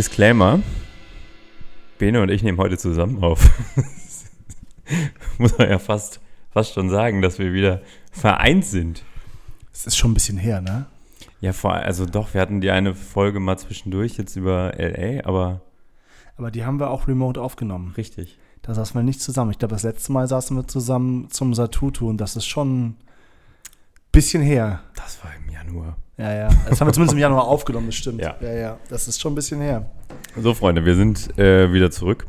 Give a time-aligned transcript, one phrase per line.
[0.00, 0.60] Disclaimer.
[1.98, 3.50] Bene und ich nehmen heute zusammen auf.
[5.38, 9.02] Muss man ja fast, fast schon sagen, dass wir wieder vereint sind.
[9.74, 10.86] Es ist schon ein bisschen her, ne?
[11.42, 15.60] Ja, vor, also doch, wir hatten die eine Folge mal zwischendurch jetzt über LA, aber
[16.38, 17.92] Aber die haben wir auch remote aufgenommen.
[17.98, 18.38] richtig.
[18.62, 19.50] Da saßen wir nicht zusammen.
[19.50, 22.96] Ich glaube, das letzte Mal saßen wir zusammen zum Satutu und das ist schon
[24.12, 24.80] bisschen her.
[24.94, 25.96] Das war im Januar.
[26.16, 26.48] Ja, ja.
[26.68, 28.20] Das haben wir zumindest im Januar aufgenommen, das stimmt.
[28.20, 28.36] Ja.
[28.40, 28.78] ja, ja.
[28.88, 29.90] Das ist schon ein bisschen her.
[30.36, 32.26] So, Freunde, wir sind äh, wieder zurück.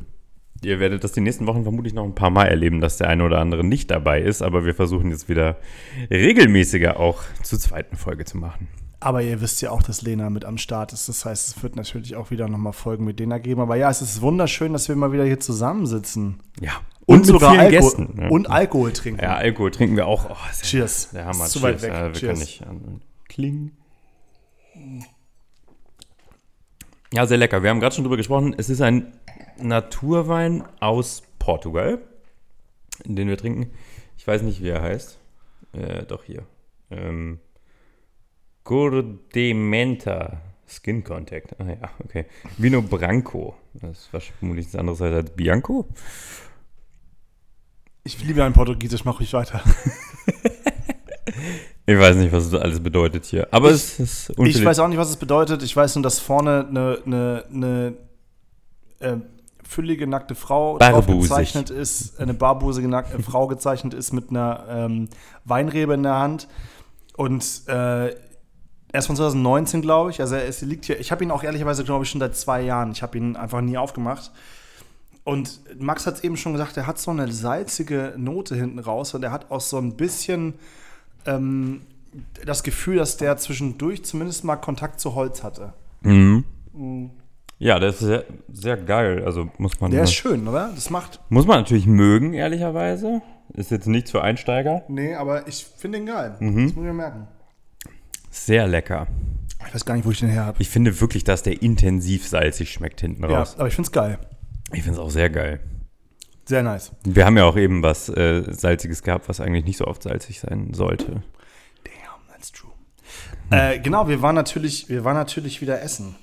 [0.63, 3.23] Ihr werdet das die nächsten Wochen vermutlich noch ein paar Mal erleben, dass der eine
[3.23, 5.57] oder andere nicht dabei ist, aber wir versuchen jetzt wieder
[6.12, 8.68] regelmäßiger auch zur zweiten Folge zu machen.
[8.99, 11.09] Aber ihr wisst ja auch, dass Lena mit am Start ist.
[11.09, 13.59] Das heißt, es wird natürlich auch wieder nochmal Folgen mit Lena geben.
[13.59, 16.40] Aber ja, es ist wunderschön, dass wir mal wieder hier zusammensitzen.
[16.59, 16.73] Ja.
[17.11, 18.09] Und, sogar Alkohol, Gästen.
[18.15, 18.29] ne?
[18.29, 19.21] und Alkohol trinken.
[19.21, 20.29] Ja, Alkohol trinken wir auch.
[20.29, 21.11] Oh, Cheers.
[21.11, 21.45] Der Hammer.
[21.45, 21.73] Ist zu Cheers.
[21.73, 21.91] weit weg.
[21.91, 22.21] Ja, wir Cheers.
[22.21, 23.01] können nicht an.
[23.27, 23.71] Kling.
[27.13, 27.62] Ja, sehr lecker.
[27.63, 28.55] Wir haben gerade schon drüber gesprochen.
[28.57, 29.12] Es ist ein
[29.57, 31.99] Naturwein aus Portugal,
[33.03, 33.71] den wir trinken.
[34.18, 35.18] Ich weiß nicht, wie er heißt.
[35.73, 36.43] Äh, doch hier.
[36.90, 37.40] Ähm,
[38.63, 41.59] Gordementa Skin Contact.
[41.59, 42.25] Ah ja, okay.
[42.57, 43.55] Vino Branco.
[43.73, 44.05] Das ist
[44.40, 45.87] vermutlich nichts anderes als Bianco.
[48.04, 49.62] Ich liebe ein Portugiesisch, mach ruhig weiter.
[51.88, 53.48] Ich weiß nicht, was das alles bedeutet hier.
[53.52, 55.63] Aber es ist Ich unverletzt- weiß auch nicht, was es bedeutet.
[55.63, 57.93] Ich weiß nur, dass vorne eine, eine, eine
[58.99, 59.16] äh,
[59.68, 65.09] füllige, nackte Frau gezeichnet ist, eine barbusige nackte Frau gezeichnet ist mit einer ähm,
[65.44, 66.47] Weinrebe in der Hand.
[67.18, 68.13] Und äh, er
[68.94, 70.22] ist von 2019, glaube ich.
[70.22, 71.00] Also er ist, liegt hier.
[71.00, 72.91] Ich habe ihn auch ehrlicherweise, glaube ich, schon seit zwei Jahren.
[72.91, 74.31] Ich habe ihn einfach nie aufgemacht.
[75.24, 79.14] Und Max hat es eben schon gesagt, er hat so eine salzige Note hinten raus
[79.14, 80.56] und er hat auch so ein bisschen
[81.28, 81.81] ähm,
[82.46, 85.74] das Gefühl, dass der zwischendurch zumindest mal Kontakt zu Holz hatte.
[86.02, 86.44] Mhm.
[87.60, 89.24] Ja, der ist sehr, sehr geil.
[89.24, 90.72] Also muss man, Der ist schön, oder?
[90.74, 91.20] Das macht.
[91.30, 93.22] muss man natürlich mögen, ehrlicherweise.
[93.54, 94.84] Ist jetzt nichts für Einsteiger.
[94.88, 96.36] Nee, aber ich finde den geil.
[96.40, 96.66] Mhm.
[96.68, 97.28] Das muss ich merken.
[98.31, 99.06] Sehr lecker.
[99.68, 100.60] Ich weiß gar nicht, wo ich den her habe.
[100.60, 103.56] Ich finde wirklich, dass der intensiv salzig schmeckt hinten Ja, raus.
[103.60, 104.18] aber ich finde es geil.
[104.74, 105.59] Ich finde es auch sehr geil.
[106.46, 106.92] Sehr nice.
[107.04, 110.40] Wir haben ja auch eben was äh, Salziges gehabt, was eigentlich nicht so oft salzig
[110.40, 111.24] sein sollte.
[111.84, 112.72] Damn, that's true.
[113.52, 116.16] Äh, genau, wir waren natürlich, wir waren natürlich wieder essen.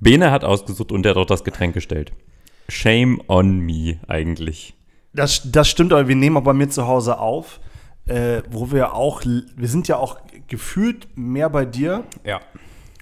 [0.00, 2.12] Bene hat ausgesucht und der hat auch das Getränk gestellt.
[2.68, 4.74] Shame on me, eigentlich.
[5.12, 7.60] Das, das stimmt, aber wir nehmen auch bei mir zu Hause auf,
[8.06, 10.18] äh, wo wir auch, wir sind ja auch
[10.48, 12.40] gefühlt mehr bei dir Ja.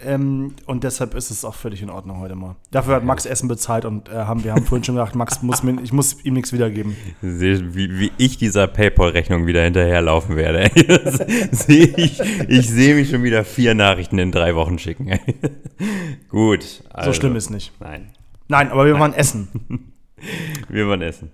[0.05, 2.57] Ähm, und deshalb ist es auch völlig in Ordnung heute mal.
[2.71, 5.63] Dafür hat Max Essen bezahlt und äh, haben, wir haben vorhin schon gedacht, Max muss
[5.63, 6.97] mir, ich muss ihm nichts wiedergeben.
[7.21, 10.71] Sehe, wie, wie ich dieser PayPal-Rechnung wieder hinterherlaufen werde.
[11.53, 15.19] Sehe ich ich sehe mich schon wieder vier Nachrichten in drei Wochen schicken.
[16.29, 16.63] Gut.
[16.63, 17.73] So also- schlimm ist nicht.
[17.81, 18.11] Nein.
[18.49, 19.49] Nein, aber wir waren essen.
[20.69, 21.31] Wir waren essen.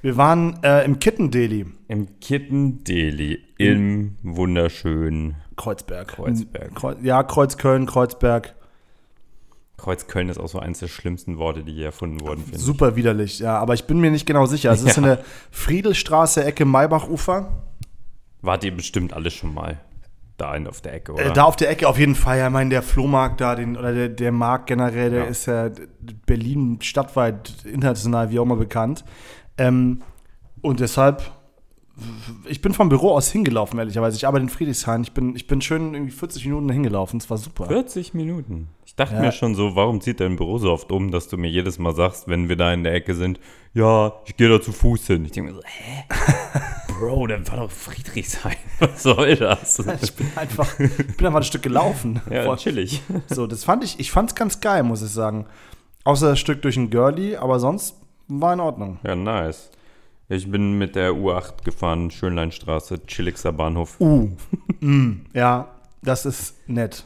[0.00, 1.66] Wir waren äh, im Kitten-Deli.
[1.88, 6.08] Im Kitten Deli im wunderschönen Kreuzberg.
[6.08, 6.74] Kreuzberg.
[6.74, 8.54] Kreu ja, Kreuzköln, Kreuzberg.
[9.76, 12.62] Kreuzköln ist auch so eins der schlimmsten Worte, die je erfunden wurden, finde ich.
[12.62, 13.58] Super widerlich, ja.
[13.58, 14.70] Aber ich bin mir nicht genau sicher.
[14.72, 15.02] Es ist Ja.
[15.02, 15.18] in der
[15.50, 17.62] Friedelstraße, Ecke Maybachufer.
[18.42, 19.80] Wart ihr bestimmt alles schon mal
[20.36, 21.26] da in, auf der Ecke, oder?
[21.26, 22.38] Äh, da auf der Ecke auf jeden Fall.
[22.38, 25.30] Ja, ich meine, der Flohmarkt da, den, oder der, der Markt generell, der Ja.
[25.30, 25.70] ist ja
[26.26, 29.04] Berlin stadtweit, international, wie auch immer bekannt.
[29.58, 30.00] Ähm,
[30.62, 31.22] und deshalb,
[32.48, 34.16] ich bin vom Büro aus hingelaufen, ehrlicherweise.
[34.16, 35.02] Ich arbeite in Friedrichshain.
[35.02, 37.18] Ich bin, ich bin schön irgendwie 40 Minuten hingelaufen.
[37.18, 37.66] Es war super.
[37.66, 38.68] 40 Minuten.
[38.86, 39.20] Ich dachte Ja.
[39.20, 41.94] mir schon so, warum zieht dein Büro so oft um, dass du mir jedes Mal
[41.94, 43.38] sagst, wenn wir da in der Ecke sind,
[43.72, 45.24] ja, ich gehe da zu Fuß hin.
[45.24, 46.04] Ich denke mir so, hä?
[46.98, 48.56] Bro, dann war doch Friedrichshain.
[48.80, 49.78] Was soll das?
[50.02, 52.20] Ich bin einfach, ich bin einfach ein Stück gelaufen.
[52.30, 53.00] Ja, Vor- chillig.
[53.28, 55.46] So, das fand ich, ich fand's ganz geil, muss ich sagen.
[56.04, 57.96] Außer das Stück durch ein Girlie, aber sonst
[58.28, 58.98] war in Ordnung.
[59.04, 59.70] Ja, nice.
[60.32, 64.00] Ich bin mit der U8 gefahren, Schönleinstraße, chilligster Bahnhof.
[64.00, 64.30] Uh,
[64.78, 67.04] mm, ja, das ist nett.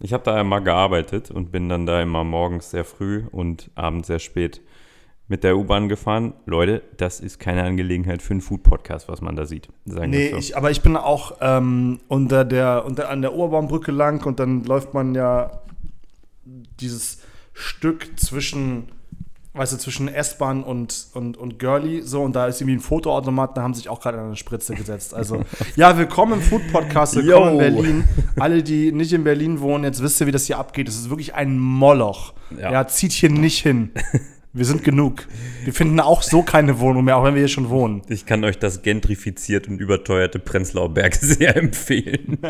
[0.00, 4.06] Ich habe da einmal gearbeitet und bin dann da immer morgens sehr früh und abends
[4.06, 4.62] sehr spät
[5.28, 6.32] mit der U-Bahn gefahren.
[6.46, 9.68] Leute, das ist keine Angelegenheit für einen Food-Podcast, was man da sieht.
[9.84, 10.38] Sagen Nee, so.
[10.38, 14.64] ich, aber ich bin auch ähm, unter der, unter, an der Oberbaumbrücke lang und dann
[14.64, 15.60] läuft man ja
[16.80, 17.20] dieses
[17.52, 18.88] Stück zwischen,
[19.54, 23.56] weißt du, zwischen S-Bahn und, und, und Girlie so und da ist irgendwie ein Fotoautomat,
[23.56, 25.14] da haben sich auch gerade an eine Spritze gesetzt.
[25.14, 25.44] Also,
[25.76, 27.58] ja, willkommen im Food-Podcast, willkommen in.
[27.58, 28.04] Berlin.
[28.36, 30.88] Alle, die nicht in Berlin wohnen, jetzt wisst ihr, wie das hier abgeht.
[30.88, 32.34] Es ist wirklich ein Moloch.
[32.58, 32.72] Ja.
[32.72, 32.86] Ja.
[32.88, 33.90] zieht hier nicht hin.
[34.52, 35.26] Wir sind genug.
[35.64, 38.02] Wir finden auch so keine Wohnung mehr, auch wenn wir hier schon wohnen.
[38.08, 42.38] Ich kann euch das gentrifiziert und überteuerte Prenzlauer Berg sehr empfehlen.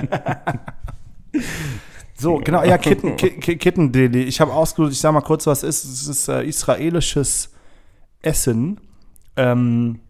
[2.17, 4.23] So, genau, ja, Kitten, Ki- Ki- Kittendeli.
[4.23, 6.03] Ich habe ausgesucht, ich sag mal kurz, was es ist.
[6.03, 7.53] Es ist äh, israelisches
[8.23, 8.81] Essen.
[9.37, 10.01] Ähm,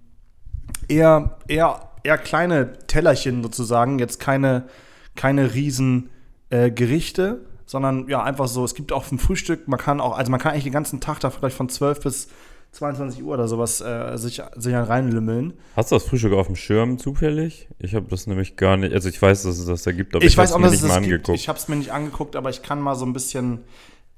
[0.89, 4.67] eher, eher, eher kleine Tellerchen sozusagen, jetzt keine,
[5.17, 6.11] keine riesen
[6.51, 10.31] äh, Gerichte, sondern ja, einfach so, es gibt auch ein Frühstück, man kann auch, also
[10.31, 12.29] man kann eigentlich den ganzen Tag da vielleicht von 12 bis
[12.75, 15.55] 22 Uhr oder sowas äh, sich, sich reinlümmeln.
[15.77, 17.69] Hast du das Frühstück auf dem Schirm zufällig?
[17.79, 18.93] Ich habe das nämlich gar nicht.
[18.93, 20.75] Also ich weiß, dass es das da gibt, aber Ich, ich, weiß auch, mir dass
[20.75, 21.15] es nicht mal das gibt.
[21.15, 21.39] angeguckt.
[21.39, 23.61] Ich habe es mir nicht angeguckt, aber ich kann mal so ein bisschen,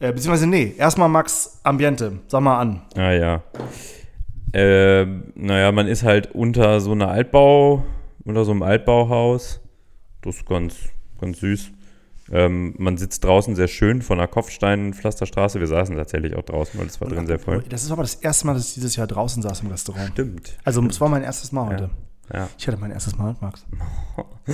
[0.00, 2.82] äh, beziehungsweise nee, erstmal Max Ambiente, sag mal an.
[2.96, 3.42] Ah ja.
[4.52, 5.04] Äh,
[5.34, 7.84] naja, man ist halt unter so einer Altbau,
[8.24, 9.60] unter so einem Altbauhaus.
[10.22, 10.76] Das ist ganz,
[11.20, 11.70] ganz süß.
[12.32, 15.60] Ähm, man sitzt draußen sehr schön von einer Kopfsteinpflasterstraße.
[15.60, 17.62] Wir saßen tatsächlich auch draußen, weil es war drin sehr voll.
[17.68, 20.10] Das ist aber das erste Mal, dass ich dieses Jahr draußen saß im Restaurant.
[20.12, 20.56] Stimmt.
[20.64, 21.90] Also es war mein erstes Mal heute.
[22.32, 22.48] Ja.
[22.58, 23.64] Ich hatte mein erstes Mal mit Max.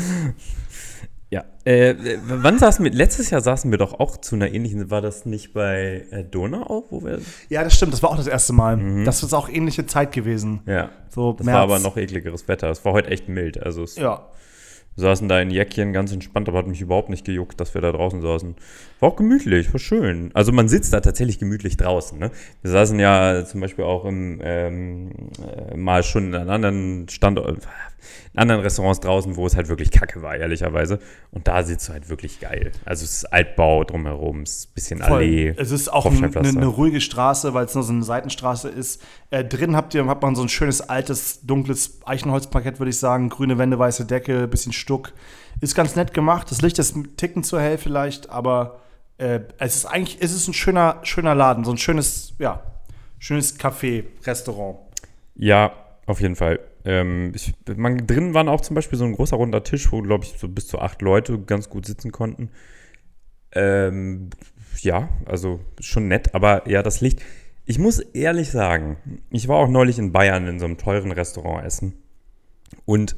[1.31, 1.45] Ja.
[1.65, 1.95] Äh,
[2.27, 2.93] wann saßen wir?
[2.93, 4.91] Letztes Jahr saßen wir doch auch zu einer ähnlichen.
[4.91, 7.21] War das nicht bei äh, Donau auch, wo wir.
[7.49, 9.05] Ja, das stimmt, das war auch das erste Mal.
[9.07, 10.61] Das ist auch ähnliche Zeit gewesen.
[10.67, 10.91] Ja.
[11.09, 11.55] So Das März.
[11.55, 12.69] war aber noch ekligeres Wetter.
[12.69, 13.63] Es war heute echt mild.
[13.63, 14.27] Also es Ja.
[14.95, 17.81] Wir saßen da in Jäckchen ganz entspannt, aber hat mich überhaupt nicht gejuckt, dass wir
[17.81, 18.55] da draußen saßen.
[19.01, 20.31] War auch gemütlich, war schön.
[20.35, 22.19] Also man sitzt da tatsächlich gemütlich draußen.
[22.19, 22.31] Ne?
[22.61, 25.11] Wir saßen ja zum Beispiel auch im, ähm,
[25.71, 27.67] äh, mal schon in einem anderen Standort,
[28.33, 30.99] in anderen Restaurants draußen, wo es halt wirklich kacke war, ehrlicherweise.
[31.31, 32.73] Und da sitzt du halt wirklich geil.
[32.85, 35.19] Also es ist Altbau drumherum, es ist ein bisschen Voll.
[35.19, 35.55] Allee.
[35.57, 39.03] Es ist auch ein, eine, eine ruhige Straße, weil es nur so eine Seitenstraße ist.
[39.31, 43.29] Äh, drin habt ihr, hat man so ein schönes altes, dunkles Eichenholzparkett, würde ich sagen.
[43.29, 45.13] Grüne Wände, weiße Decke, bisschen Stuck.
[45.61, 46.51] Ist ganz nett gemacht.
[46.51, 48.81] Das Licht ist ein Ticken zu hell vielleicht, aber
[49.19, 51.65] äh, es ist eigentlich, es ist ein schöner, schöner Laden.
[51.65, 52.63] So ein schönes, ja,
[53.19, 54.79] schönes Café, Restaurant.
[55.35, 55.73] Ja,
[56.07, 56.59] auf jeden Fall.
[56.85, 60.25] Ähm, ich, man, drin waren auch zum Beispiel so ein großer runder Tisch, wo, glaube
[60.25, 62.51] ich, so bis zu acht Leute ganz gut sitzen konnten.
[63.53, 64.31] Ähm,
[64.81, 67.23] ja, also schon nett, aber ja, das Licht.
[67.65, 68.97] Ich muss ehrlich sagen,
[69.31, 71.95] ich war auch neulich in Bayern in so einem teuren Restaurant essen.
[72.85, 73.15] Und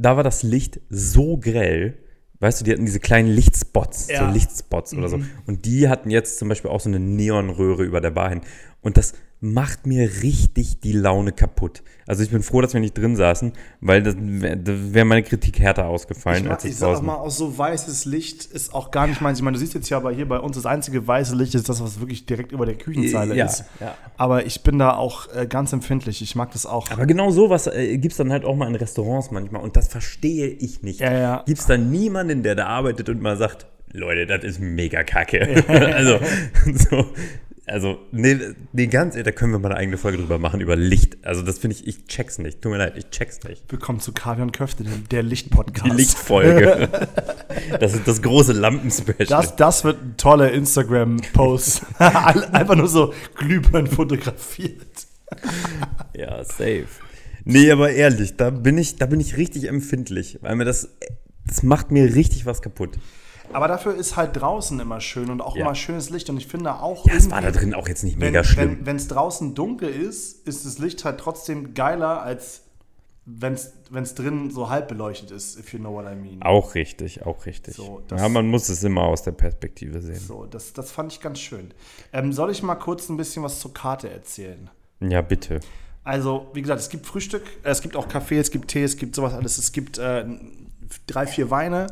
[0.00, 1.98] da war das Licht so grell.
[2.40, 4.26] Weißt du, die hatten diese kleinen Lichtspots, Ja.
[4.26, 5.20] so Lichtspots oder so.
[5.46, 8.40] Und die hatten jetzt zum Beispiel auch so eine Neonröhre über der Bar hin.
[8.80, 9.12] Und das
[9.42, 11.82] macht mir richtig die Laune kaputt.
[12.06, 15.58] Also ich bin froh, dass wir nicht drin saßen, weil das wäre wär meine Kritik
[15.60, 18.90] härter ausgefallen, Ich, als ich ich sag auch mal, auch so weißes Licht ist auch
[18.90, 19.38] gar nicht meins.
[19.38, 21.68] Ich meine, du siehst jetzt ja aber hier bei uns, das einzige weiße Licht ist
[21.68, 23.64] das, was wirklich direkt über der Küchenzeile Ja, ist.
[23.80, 23.94] ja.
[24.18, 26.20] Aber ich bin da auch äh, ganz empfindlich.
[26.20, 26.90] Ich mag das auch.
[26.90, 29.88] Aber genau sowas äh, gibt es dann halt auch mal in Restaurants manchmal und das
[29.88, 31.00] verstehe ich nicht.
[31.00, 31.42] Ja, ja.
[31.46, 35.64] Gibt es dann niemanden, der da arbeitet und mal sagt, Leute, das ist mega kacke.
[35.68, 36.18] also,
[36.74, 37.06] so,
[37.70, 38.36] also, nee,
[38.72, 41.18] nee, ganz, da können wir mal eine eigene Folge drüber machen, über Licht.
[41.24, 42.60] Also, das finde ich, ich check's nicht.
[42.60, 43.62] Tut mir leid, ich check's nicht.
[43.70, 45.86] Willkommen zu Kaviar und Köfte, der, Lichtpodcast.
[45.86, 46.88] Die Lichtfolge.
[47.78, 49.26] das ist das große Lampenspecial.
[49.28, 51.82] Das, das wird ein toller Instagram-Post.
[51.98, 55.06] Einfach nur so Glühbirnen fotografiert.
[56.16, 56.86] Ja, safe.
[57.44, 60.88] Nee, aber ehrlich, da bin ich, da bin ich richtig empfindlich, weil mir das,
[61.46, 62.98] das macht mir richtig was kaputt.
[63.52, 65.62] Aber dafür ist halt draußen immer schön und auch Ja.
[65.62, 66.30] immer schönes Licht.
[66.30, 68.78] Und ich finde auch, Ja, es war da drin auch jetzt nicht wenn mega schlimm.
[68.82, 72.62] wenn es draußen dunkel ist, ist das Licht halt trotzdem geiler, als
[73.26, 76.42] wenn es drin so halb beleuchtet ist, if you know what I mean.
[76.42, 77.74] Auch richtig, auch richtig.
[77.74, 80.18] So, das- ja, man muss es immer aus der Perspektive sehen.
[80.18, 81.72] So, das, das fand ich ganz schön.
[82.12, 84.70] Ähm, soll ich mal kurz ein bisschen was zur Karte erzählen?
[85.00, 85.60] Ja, bitte.
[86.02, 88.96] Also, wie gesagt, es gibt Frühstück, äh, es gibt auch Kaffee, es gibt Tee, es
[88.96, 89.58] gibt sowas alles.
[89.58, 90.24] Es gibt äh,
[91.06, 91.86] drei, vier Weine,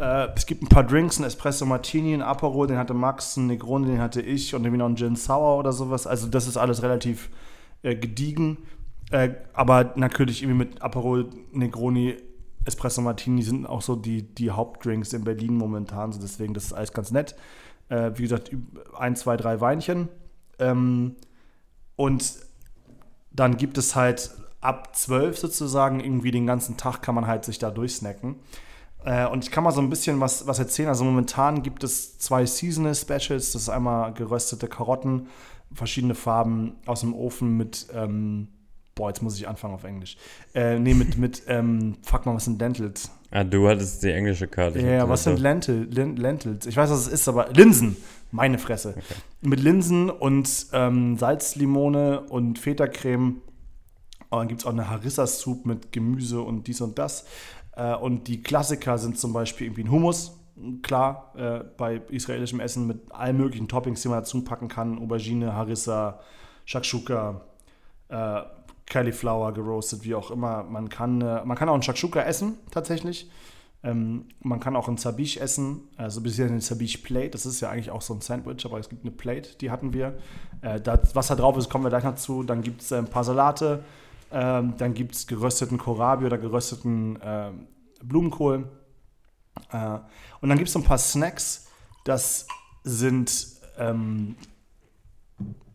[0.00, 3.46] äh, es gibt ein paar Drinks, ein Espresso Martini, ein Aperol, den hatte Max, ein
[3.46, 6.06] Negroni, den hatte ich und irgendwie noch ein Gin Sour oder sowas.
[6.06, 7.28] Also, das ist alles relativ
[7.82, 8.58] äh, gediegen.
[9.10, 12.16] Äh, aber natürlich irgendwie mit Aperol, Negroni,
[12.64, 16.12] Espresso Martini sind auch so die, die Hauptdrinks in Berlin momentan.
[16.12, 17.34] So deswegen, das ist alles ganz nett.
[17.88, 18.50] Äh, wie gesagt,
[18.98, 20.08] ein, zwei, drei Weinchen.
[20.58, 21.16] Ähm,
[21.96, 22.36] und
[23.32, 24.30] dann gibt es halt
[24.60, 28.36] ab 12 sozusagen irgendwie den ganzen Tag kann man halt sich da durchsnacken.
[29.04, 30.88] Äh, und ich kann mal so ein bisschen was, was erzählen.
[30.88, 33.52] Also momentan gibt es zwei Seasonal Specials.
[33.52, 35.28] Das ist einmal geröstete Karotten,
[35.72, 38.48] verschiedene Farben aus dem Ofen mit, ähm,
[38.94, 40.16] boah, jetzt muss ich anfangen auf Englisch.
[40.54, 43.10] Äh, nee, mit, mit ähm, fuck mal, was sind Lentils?
[43.30, 44.80] Ah, du hattest die englische Karte.
[44.80, 46.66] Ja, ja, was sind Lentil, Lin- Lentils?
[46.66, 47.96] Ich weiß, was es ist, aber Linsen.
[48.32, 48.94] Meine Fresse.
[49.40, 53.40] Mit Linsen und ähm, Salzlimone und Feta-Creme.
[54.30, 57.24] Und dann gibt es auch eine Harissa-Soup mit Gemüse und dies und das.
[57.80, 60.36] Äh, und die Klassiker sind zum Beispiel irgendwie ein Hummus.
[60.82, 64.98] Klar, äh, bei israelischem Essen mit allen möglichen Toppings, die man dazu packen kann.
[64.98, 66.20] Aubergine, Harissa,
[66.66, 67.40] Shakshuka,
[68.08, 68.42] äh,
[68.86, 70.64] Cauliflower geroastet, wie auch immer.
[70.64, 73.30] Man kann, äh, man kann auch einen Shakshuka essen, tatsächlich.
[73.82, 77.30] Ähm, man kann auch ein Sabiche essen, also bisher eine Sabiche Plate.
[77.30, 79.94] Das ist ja eigentlich auch so ein Sandwich, aber es gibt eine Plate, die hatten
[79.94, 80.18] wir.
[80.60, 82.42] Äh, das, was da drauf ist, kommen wir gleich noch zu.
[82.42, 83.82] Dann gibt es äh, ein paar Salate,
[84.32, 87.66] ähm, dann gibt es gerösteten Kohlrabi oder gerösteten ähm,
[88.02, 88.68] Blumenkohl.
[89.72, 89.98] Äh,
[90.40, 91.68] und dann gibt es so ein paar Snacks.
[92.04, 92.46] Das
[92.84, 93.46] sind
[93.78, 94.36] ähm,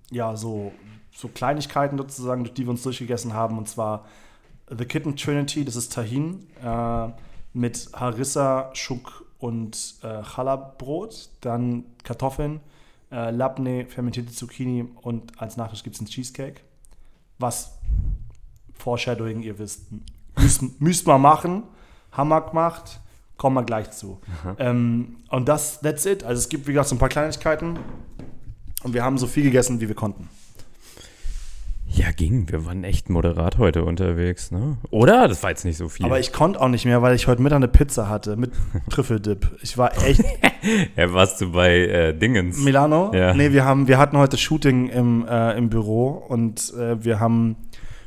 [0.10, 0.72] ja so,
[1.12, 3.58] so Kleinigkeiten sozusagen, durch die wir uns durchgegessen haben.
[3.58, 4.06] Und zwar
[4.70, 7.10] The Kitten Trinity, das ist Tahin äh,
[7.54, 11.30] mit Harissa, Schuk und äh, Challah-Brot.
[11.42, 12.62] Dann Kartoffeln,
[13.12, 16.62] äh, Labne, fermentierte Zucchini und als Nachtisch gibt es einen Cheesecake.
[17.38, 17.78] Was
[18.78, 19.88] Foreshadowing, ihr wisst,
[20.80, 21.64] müsst, mal machen.
[22.12, 23.02] Hammer gemacht,
[23.38, 24.22] kommen wir gleich zu.
[24.58, 26.24] Ähm, und das, that's it.
[26.24, 27.78] Also es gibt, wie gesagt, so ein paar Kleinigkeiten.
[28.84, 30.30] Und wir haben so viel gegessen, wie wir konnten.
[31.88, 32.52] Ja, ging.
[32.52, 34.78] Wir waren echt moderat heute unterwegs, ne?
[34.90, 35.28] Oder?
[35.28, 36.06] Das war jetzt nicht so viel.
[36.06, 38.52] Aber ich konnte auch nicht mehr, weil ich heute Mittag eine Pizza hatte mit
[38.90, 39.58] Trüffeldip.
[39.62, 40.22] Ich war echt.
[40.96, 42.60] ja, warst du bei äh, Dingens?
[42.60, 43.12] Milano?
[43.14, 43.34] Ja.
[43.34, 47.56] Nee, wir, haben, wir hatten heute Shooting im, äh, im Büro und äh, wir haben.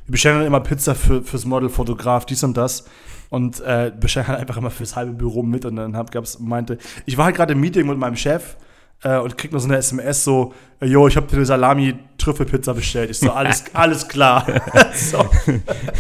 [0.08, 2.86] Wir bestellen dann immer Pizza für, fürs Model, Fotograf, dies und das.
[3.28, 5.66] Und äh, bestellen halt einfach immer fürs halbe Büro mit.
[5.66, 8.56] Und dann hab, gab's, meinte, ich war halt gerade im Meeting mit meinem Chef
[9.02, 13.10] äh, und krieg noch so eine SMS so, jo, ich habe dir eine Salami-Trüffelpizza bestellt.
[13.10, 14.46] Ich so, alles, alles klar.
[14.94, 15.26] so.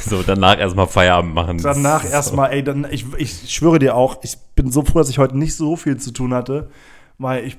[0.08, 1.58] So, danach erstmal Feierabend machen.
[1.58, 2.08] Danach So.
[2.08, 5.36] erstmal, ey, dann, ich, ich schwöre dir auch, ich bin so froh, dass ich heute
[5.36, 6.70] nicht so viel zu tun hatte,
[7.18, 7.58] weil ich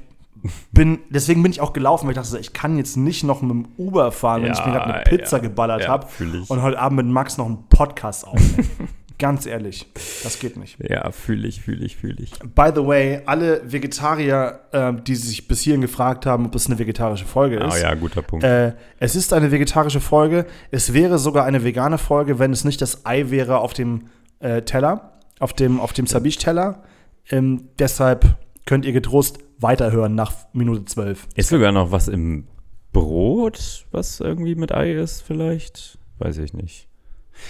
[0.71, 3.51] bin, deswegen bin ich auch gelaufen, weil ich dachte, ich kann jetzt nicht noch mit
[3.51, 6.07] dem Uber fahren, wenn Ja, ich mir gerade eine Pizza ja, geballert ja, habe
[6.47, 8.69] und heute Abend mit Max noch einen Podcast aufnehmen.
[9.19, 9.91] Ganz ehrlich,
[10.23, 10.77] das geht nicht.
[10.79, 12.31] Ja, fühle ich, fühle ich, fühle ich.
[12.55, 16.79] By the way, alle Vegetarier, äh, die sich bis hierhin gefragt haben, ob es eine
[16.79, 18.45] vegetarische Folge Ah ist, ja, guter Punkt.
[18.45, 20.45] äh, es ist eine vegetarische Folge.
[20.71, 24.03] Es wäre sogar eine vegane Folge, wenn es nicht das Ei wäre auf dem
[24.39, 26.81] äh, Teller, auf dem, auf dem Sabiche-Teller.
[27.29, 31.27] Ähm, deshalb könnt ihr getrost weiterhören nach Minute 12.
[31.35, 32.47] Ist sogar noch was im
[32.93, 35.97] Brot, was irgendwie mit Ei ist, vielleicht?
[36.17, 36.87] Weiß ich nicht.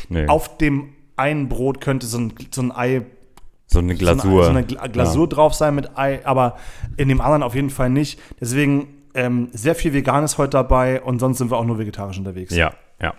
[0.10, 0.28] Nee.
[0.28, 3.06] Auf dem einen Brot könnte so ein, so ein Ei,
[3.68, 4.44] so eine Glasur.
[4.46, 6.58] so eine, so eine Gla- Glasur drauf sein mit Ei, aber
[6.98, 8.20] in dem anderen auf jeden Fall nicht.
[8.40, 12.54] Deswegen ähm, sehr viel Veganes heute dabei und sonst sind wir auch nur vegetarisch unterwegs.
[12.56, 13.14] Ja, ja.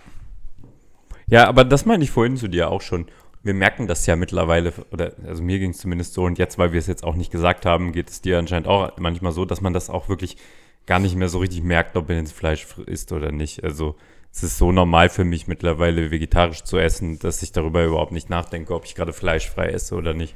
[1.27, 3.05] Ja, aber das meine ich vorhin zu dir auch schon.
[3.43, 6.73] Wir merken das ja mittlerweile, oder also mir ging es zumindest so, und jetzt, weil
[6.73, 9.61] wir es jetzt auch nicht gesagt haben, geht es dir anscheinend auch manchmal so, dass
[9.61, 10.37] man das auch wirklich
[10.85, 13.63] gar nicht mehr so richtig merkt, ob man jetzt Fleisch isst oder nicht.
[13.63, 13.95] Also
[14.31, 18.29] es ist so normal für mich mittlerweile vegetarisch zu essen, dass ich darüber überhaupt nicht
[18.29, 20.35] nachdenke, ob ich gerade fleischfrei esse oder nicht.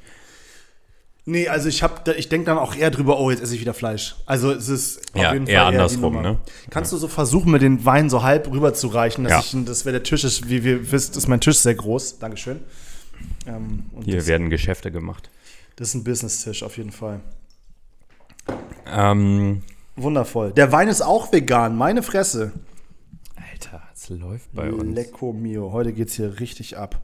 [1.28, 3.62] Nee, also ich hab, da- ich denke dann auch eher drüber, oh, jetzt esse ich
[3.62, 4.16] wieder Fleisch.
[4.28, 6.22] Also es ist Ja, eher die andersrum, Nummer.
[6.22, 6.38] ne?
[6.70, 9.60] Kannst du so versuchen, mir den Wein so halb rüber zu reichen, dass Ja.
[9.60, 12.20] ich, das wäre der Tisch ist, wie wir wisst, ist mein Tisch sehr groß.
[12.20, 12.60] Dankeschön.
[13.48, 15.29] Ähm, und Hier das, werden Geschäfte gemacht.
[15.75, 17.22] das ist ein Business-Tisch auf jeden Fall.
[18.88, 19.63] Ähm,
[19.95, 20.51] Wundervoll.
[20.53, 22.51] Der Wein ist auch vegan, meine Fresse.
[23.36, 24.93] Alter, es läuft bei uns.
[24.95, 25.72] Lecco mio.
[25.72, 27.01] Heute geht's hier richtig ab.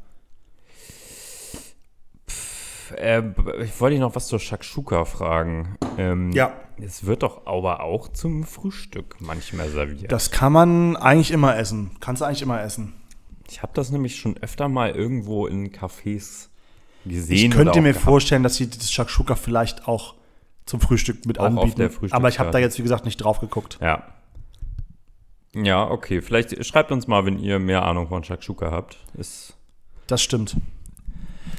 [2.97, 3.21] Äh,
[3.63, 5.77] ich wollte dich noch was zur Shakshuka fragen.
[5.97, 6.53] Ähm, Ja.
[6.83, 10.11] Es wird doch aber auch zum Frühstück manchmal serviert.
[10.11, 11.91] Das kann man eigentlich immer essen.
[11.99, 12.93] Kannst du eigentlich immer essen.
[13.49, 16.47] Ich habe das nämlich schon öfter mal irgendwo in Cafés
[17.05, 17.51] gesehen.
[17.51, 18.05] Ich könnte mir gehabt.
[18.05, 20.15] vorstellen, dass sie das Shakshuka vielleicht auch
[20.65, 21.79] zum Frühstück mit Auch auf anbieten.
[21.79, 22.15] der Frühstückskarte.
[22.21, 23.77] aber ich habe da jetzt, wie gesagt, nicht drauf geguckt.
[23.81, 24.03] Ja.
[25.53, 26.21] Ja, okay.
[26.21, 28.97] Vielleicht schreibt uns mal, wenn ihr mehr Ahnung von Shakshuka habt.
[29.17, 29.57] Ist
[30.07, 30.55] Das stimmt.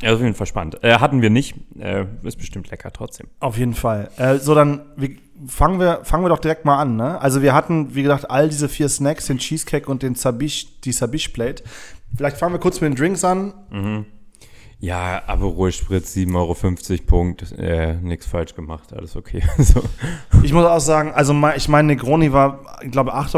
[0.03, 0.83] Ja, auf jeden Fall spannend.
[0.83, 1.55] Äh, hatten wir nicht.
[1.79, 3.29] Äh, ist bestimmt lecker trotzdem.
[3.41, 4.11] Auf jeden Fall.
[4.17, 6.97] Äh, so, dann wie, fangen, wir, fangen wir doch direkt mal an.
[6.97, 7.21] Ne?
[7.21, 10.93] Also wir hatten, wie gesagt, all diese vier Snacks, den Cheesecake und den Sabiche, die
[10.93, 11.63] Sabiche Plate.
[12.17, 13.55] Vielleicht fangen wir kurz mit den Drinks an.
[14.83, 17.53] Ja, Aperol Spritz, 7,50 Euro, Punkt.
[17.57, 19.41] Äh, nix falsch gemacht, alles okay.
[19.59, 19.81] so.
[20.43, 23.37] Ich muss auch sagen, also mein- ich meine, Negroni war, ich glaube, 8,50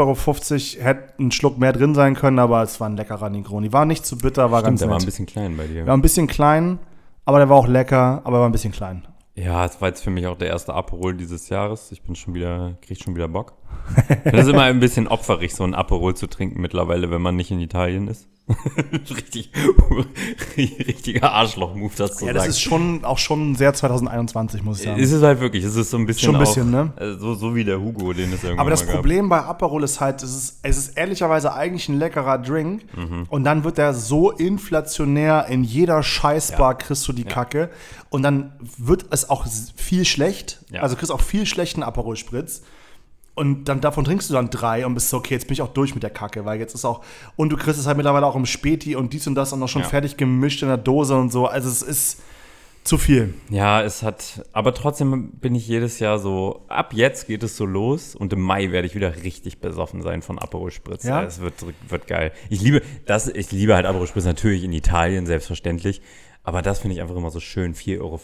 [0.79, 3.71] Euro, hätte ein Schluck mehr drin sein können, aber es war ein leckerer Negroni.
[3.71, 5.05] War nicht zu bitter, war Stimmt, ganz der war ein nett.
[5.05, 5.85] bisschen klein bei dir.
[5.85, 6.79] War ein bisschen klein,
[7.25, 9.05] aber der war auch lecker, aber war ein bisschen klein.
[9.35, 11.91] Ja, es war jetzt für mich auch der erste Aperol dieses Jahres.
[11.91, 13.53] Ich bin schon wieder, krieg schon wieder Bock.
[14.23, 17.51] Das ist immer ein bisschen opferig, so ein Aperol zu trinken mittlerweile, wenn man nicht
[17.51, 18.27] in Italien ist.
[19.09, 19.49] Richtig,
[20.57, 22.49] richtiger Arschloch-Move, das zu Ja, das sagen.
[22.51, 24.99] ist schon auch schon sehr 2021, muss ich sagen.
[24.99, 27.15] ist es halt wirklich, es ist so ein bisschen Schon ein bisschen, auch, ne?
[27.15, 28.95] äh, So, so wie der Hugo, den es irgendwann Aber das mal gab.
[28.97, 33.25] Problem bei Aperol ist halt, es ist, es ist ehrlicherweise eigentlich ein leckerer Drink Mhm.
[33.29, 37.69] und dann wird der so inflationär in jeder Scheißbar kriegst du die Kacke
[38.09, 40.81] und dann wird es auch viel schlecht, Ja.
[40.81, 42.61] also kriegst auch viel schlechten Aperol Spritz
[43.35, 45.73] und dann davon trinkst du dann drei und bist so, okay, jetzt bin ich auch
[45.73, 47.01] durch mit der Kacke, weil jetzt ist auch
[47.35, 49.69] und du kriegst es halt mittlerweile auch im Späti und dies und das und noch
[49.69, 49.87] schon Ja.
[49.89, 52.21] fertig gemischt in der Dose und so, also es ist
[52.83, 53.33] Zu viel.
[53.49, 57.65] Ja, es hat, aber trotzdem bin ich jedes Jahr so, ab jetzt geht es so
[57.65, 61.03] los und im Mai werde ich wieder richtig besoffen sein von Aperol Spritz.
[61.03, 61.23] Ja?
[61.23, 61.55] Es wird,
[61.89, 62.31] wird geil.
[62.51, 66.03] Ich liebe das, ich liebe halt Aperol Spritz natürlich in Italien, selbstverständlich.
[66.47, 68.19] Aber das finde ich einfach immer so schön, 4,50 Euro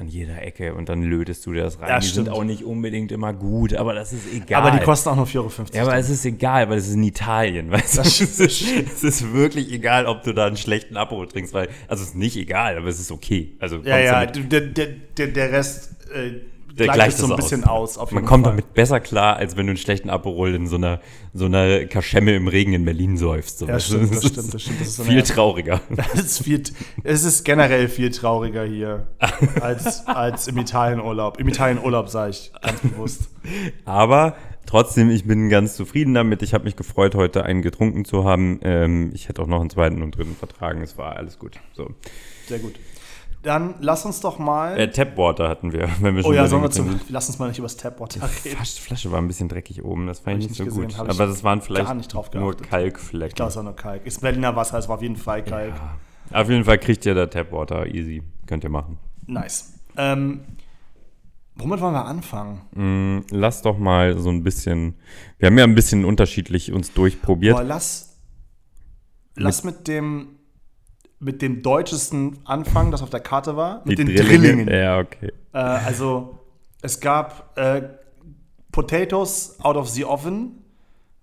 [0.00, 1.90] an jeder Ecke und dann lötest du dir das rein.
[1.90, 2.26] Ja, die stimmt.
[2.26, 4.62] sind auch nicht unbedingt immer gut, aber das ist egal.
[4.62, 5.64] Aber die kosten auch nur 4,50 Euro.
[5.74, 8.02] Ja, aber es ist egal, weil es ist in Italien, weißt du?
[8.02, 11.68] Das Es ist, es ist wirklich egal, ob du da einen schlechten Aperol trinkst, weil,
[11.86, 13.56] also es ist nicht egal, aber es ist okay.
[13.58, 16.40] Also ja, ja, der, der, der, Rest äh,
[16.84, 17.36] gleicht gleicht es so ein aus.
[17.36, 17.98] bisschen aus.
[17.98, 18.52] auf Man kommt Fall.
[18.52, 21.00] damit besser klar, als wenn du einen schlechten Aperol in so einer,
[21.32, 23.58] so einer Kaschemme im Regen in Berlin säufst.
[23.58, 23.66] So.
[23.66, 24.80] Ja, stimmt, das ist stimmt, das stimmt.
[24.80, 25.80] Das ist so viel trauriger.
[26.14, 26.62] Es ist, viel,
[27.04, 29.08] es ist generell viel trauriger hier
[29.60, 31.38] als, als im Italienurlaub.
[31.40, 33.28] Im Italienurlaub sage ich ganz bewusst.
[33.84, 36.42] Aber trotzdem, ich bin ganz zufrieden damit.
[36.42, 38.60] Ich habe mich gefreut, heute einen getrunken zu haben.
[38.62, 40.82] Ähm, ich hätte auch noch einen zweiten und dritten vertragen.
[40.82, 41.58] Es war alles gut.
[41.74, 41.90] So.
[42.46, 42.74] Sehr gut.
[43.42, 44.78] Dann lass uns doch mal.
[44.78, 47.38] Äh, Tapwater hatten wir, wenn wir oh schon ja, bei sollen wir zum, lass uns
[47.38, 48.56] mal nicht über das Tapwater reden.
[48.56, 50.86] Fast- Flasche war ein bisschen dreckig oben, das fand ich ich nicht so gut.
[50.88, 52.56] gesehen, ich Aber das waren vielleicht gar nicht drauf nur.
[52.56, 53.28] Kalkflecken.
[53.28, 54.04] Ich glaube, es war nur Kalk.
[54.04, 55.74] Ist Berliner Wasser, es war auf jeden Fall Kalk.
[56.32, 58.22] Auf jeden Fall kriegt ihr da Tapwater easy.
[58.46, 58.98] Könnt ihr machen.
[59.26, 59.74] Nice.
[59.96, 60.40] Ähm,
[61.54, 62.62] womit wollen wir anfangen?
[62.74, 64.94] Mm, Lass doch mal so ein bisschen.
[65.38, 67.54] Wir haben ja ein bisschen unterschiedlich uns durchprobiert.
[67.56, 68.18] Boah, lass,
[69.36, 70.35] lass mit dem
[71.18, 73.82] mit dem deutschesten anfangen, das auf der Karte war.
[73.84, 74.68] Mit den Drillingen.
[74.68, 75.32] Ja, okay.
[75.52, 76.38] Äh, also
[76.82, 77.82] es gab äh,
[78.72, 80.62] Potatoes out of the oven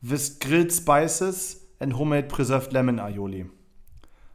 [0.02, 3.46] with grilled spices and homemade preserved lemon aioli.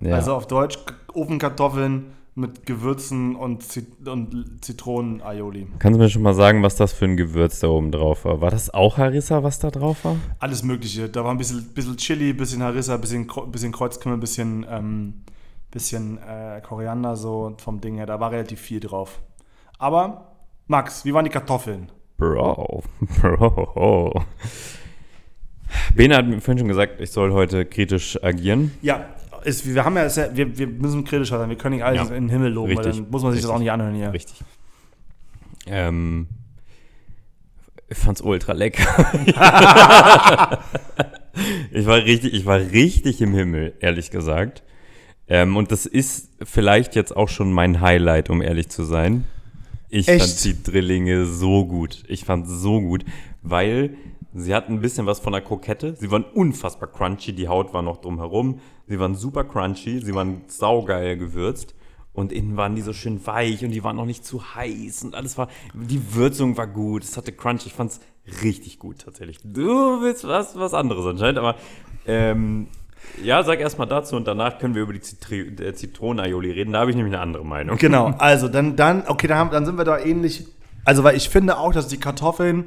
[0.00, 0.15] Ja.
[0.15, 0.79] Also auf Deutsch
[1.12, 5.67] Ofenkartoffeln mit Gewürzen und, Zit und Zitronen aioli.
[5.81, 8.41] Kannst du mir schon mal sagen, was das für ein Gewürz da oben drauf war?
[8.41, 10.17] War das auch Harissa, was da drauf war?
[10.38, 11.09] Alles Mögliche.
[11.09, 15.15] Da war ein bisschen, bisschen Chili, bisschen Harissa, bisschen, bisschen Kreuzkümmel, bisschen, ähm,
[15.71, 18.07] bisschen äh, Koriander so vom Ding her.
[18.07, 19.21] Da war relativ viel drauf.
[19.79, 20.33] Aber,
[20.66, 21.90] Max, wie waren die Kartoffeln?
[22.16, 22.83] Bro,
[23.21, 24.25] Bro.
[25.95, 28.73] Bene hat mir vorhin schon gesagt, ich soll heute kritisch agieren.
[28.83, 29.05] Ja,
[29.45, 31.49] ist, wir haben ja, sehr- wir, wir müssen kritischer sein.
[31.49, 32.14] Wir können nicht alles Ja.
[32.16, 33.03] in den Himmel loben, weil Richtig.
[33.05, 33.55] dann muss man sich das Richtig.
[33.57, 34.12] auch nicht anhören hier.
[34.12, 34.40] Richtig.
[35.66, 36.27] Ähm,
[37.88, 38.85] ich fand's ultra lecker.
[41.71, 44.62] ich war richtig, ich war richtig im Himmel, ehrlich gesagt.
[45.29, 49.25] Ähm, und das ist vielleicht jetzt auch schon mein Highlight, um ehrlich zu sein.
[49.91, 50.21] Ich Echt?
[50.21, 52.03] fand die Drillinge so gut.
[52.09, 53.05] Ich fand so gut,
[53.43, 53.97] weil
[54.35, 55.95] sie hatten ein bisschen was von der Krokette.
[55.97, 58.61] Sie waren unfassbar crunchy, die Haut war noch drumherum.
[58.87, 61.75] Sie waren super crunchy, sie waren saugeil gewürzt.
[62.12, 65.14] Und innen waren die so schön weich und die waren noch nicht zu heiß und
[65.14, 68.01] alles war, die Würzung war gut, es hatte Crunch, ich fand's
[68.43, 69.38] richtig gut tatsächlich.
[69.45, 71.55] Du willst was, was anderes anscheinend, aber
[72.07, 72.67] ähm,
[73.23, 76.81] ja, sag erstmal dazu und danach können wir über die Zitri äh, Zitronen-Aioli reden, da
[76.81, 77.77] habe ich nämlich eine andere Meinung.
[77.77, 80.47] Genau, also dann, dann okay, dann, haben, dann sind wir da ähnlich.
[80.85, 82.67] Also, weil ich finde auch, dass die Kartoffeln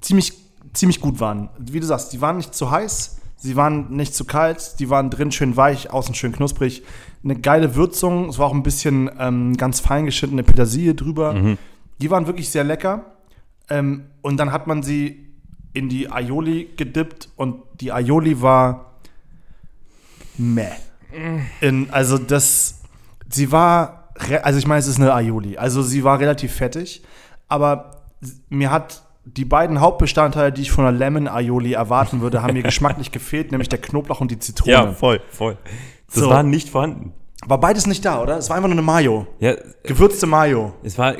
[0.00, 0.32] ziemlich,
[0.72, 1.50] ziemlich gut waren.
[1.58, 5.10] Wie du sagst, die waren nicht zu heiß, sie waren nicht zu kalt, die waren
[5.10, 6.82] drin schön weich, außen schön knusprig.
[7.24, 11.56] Eine geile Würzung, es war auch ein bisschen ähm, ganz fein geschnittene Petersilie drüber.
[12.00, 13.04] Die waren wirklich sehr lecker.
[13.70, 15.32] Ähm, und dann hat man sie
[15.72, 18.91] in die Aioli gedippt und die Aioli war
[20.38, 20.66] meh.
[21.60, 22.80] In, also das,
[23.28, 24.08] sie war,
[24.42, 27.02] also ich meine, es ist eine Aioli, also sie war relativ fettig,
[27.48, 28.02] aber
[28.48, 32.62] mir hat die beiden Hauptbestandteile, die ich von einer Lemon Aioli erwarten würde, haben mir
[32.64, 34.72] geschmacklich gefehlt, nämlich der Knoblauch und die Zitrone.
[34.72, 35.56] Ja, voll, voll.
[36.12, 36.30] Das So.
[36.30, 37.12] war nicht vorhanden.
[37.46, 38.38] War beides nicht da, oder?
[38.38, 39.26] Es war einfach nur eine Mayo.
[39.40, 40.74] Ja, Gewürzte Mayo.
[40.84, 41.16] es war,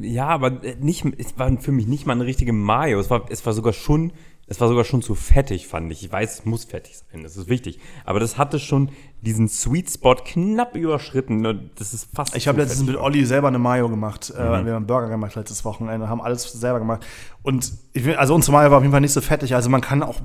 [0.00, 0.50] ja, aber
[0.80, 3.00] nicht, es war für mich nicht mal eine richtige Mayo.
[3.00, 4.12] Es war, es war sogar schon,
[4.46, 6.04] es war sogar schon zu fettig, fand ich.
[6.04, 7.78] Ich weiß, es muss fettig sein, das ist wichtig.
[8.04, 8.90] Aber das hatte schon
[9.22, 11.46] diesen Sweet Spot knapp überschritten.
[11.46, 12.36] und Das ist fast.
[12.36, 14.30] Ich habe letztens mit Olli selber eine Mayo gemacht.
[14.30, 14.44] Äh, Mhm.
[14.44, 17.06] wir haben einen Burger gemacht letztes Wochenende, haben alles selber gemacht.
[17.42, 19.54] Und ich will, also unsere Mayo war auf jeden Fall nicht so fettig.
[19.54, 20.20] Also man kann auch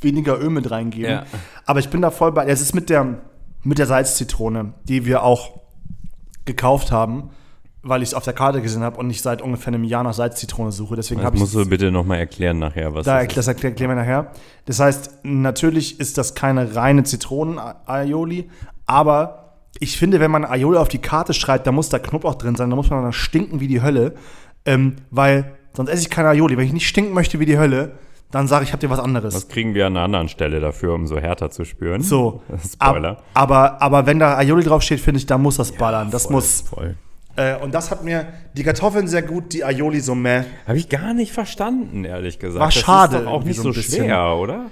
[0.00, 1.10] weniger Öl mit reingeben.
[1.10, 1.26] Ja.
[1.66, 2.46] Aber ich bin da voll bei.
[2.46, 3.22] Es ist mit der,
[3.64, 5.60] mit der Salzzitrone, die wir auch
[6.44, 7.30] gekauft haben,
[7.82, 10.12] weil ich es auf der Karte gesehen habe und ich seit ungefähr einem Jahr nach
[10.12, 10.96] Salzzitrone suche.
[10.96, 13.36] Deswegen Das musst du bitte nochmal erklären nachher, was da, das ist.
[13.36, 14.32] das erklären wir nachher.
[14.66, 18.50] Das heißt, natürlich ist das keine reine Zitronen-Aioli,
[18.86, 22.54] aber ich finde, wenn man Aioli auf die Karte schreibt, da muss da Knoblauch drin
[22.54, 24.14] sein, da muss man dann stinken wie die Hölle,
[24.66, 26.58] ähm, weil sonst esse ich keine Aioli.
[26.58, 27.92] Wenn ich nicht stinken möchte wie die Hölle,
[28.30, 29.34] dann sage ich, ich habe dir was anderes.
[29.34, 32.02] Was kriegen wir an einer anderen Stelle dafür, um so härter zu spüren?
[32.02, 33.10] so, Spoiler.
[33.10, 36.10] Ab, aber, aber wenn da Aioli draufsteht, finde ich, da muss das ballern.
[36.10, 36.60] Das Voll, muss.
[36.60, 36.96] Voll.
[37.36, 40.42] Äh, und das hat mir die Kartoffeln sehr gut, die Aioli so meh.
[40.66, 42.60] Habe ich gar nicht verstanden, ehrlich gesagt.
[42.60, 44.04] War das schade ist doch auch nicht so bisschen.
[44.04, 44.66] schwer, oder?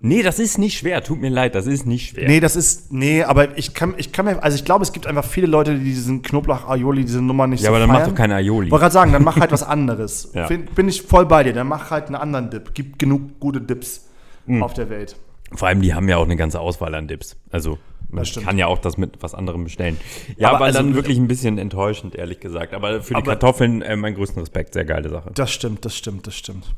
[0.00, 1.02] Nee, das ist nicht schwer.
[1.02, 2.28] Tut mir leid, das ist nicht schwer.
[2.28, 5.08] Nee, das ist, nee, aber ich kann, ich kann mir, also ich glaube, es gibt
[5.08, 8.02] einfach viele Leute, die diesen Knoblauch-Aioli, diese Nummer nicht ja, so aber dann feiern.
[8.02, 8.70] mach doch keine Aioli.
[8.70, 10.30] Wollte gerade sagen, dann mach halt was anderes.
[10.34, 10.46] Ja.
[10.46, 12.74] Bin, bin ich voll bei dir, dann mach halt einen anderen Dip.
[12.74, 14.04] Gibt genug gute Dips
[14.46, 14.62] Hm.
[14.62, 15.16] auf der Welt.
[15.52, 17.36] Vor allem, die haben ja auch eine ganze Auswahl an Dips.
[17.50, 17.78] Also,
[18.10, 19.98] man kann ja auch das mit was anderem bestellen.
[20.36, 22.72] Ja, Aber aber, also- dann wirklich ein bisschen enttäuschend, ehrlich gesagt.
[22.74, 24.74] Aber für die Aber- Kartoffeln äh, meinen größten Respekt.
[24.74, 25.30] Sehr geile Sache.
[25.34, 26.74] Das stimmt, das stimmt, das stimmt.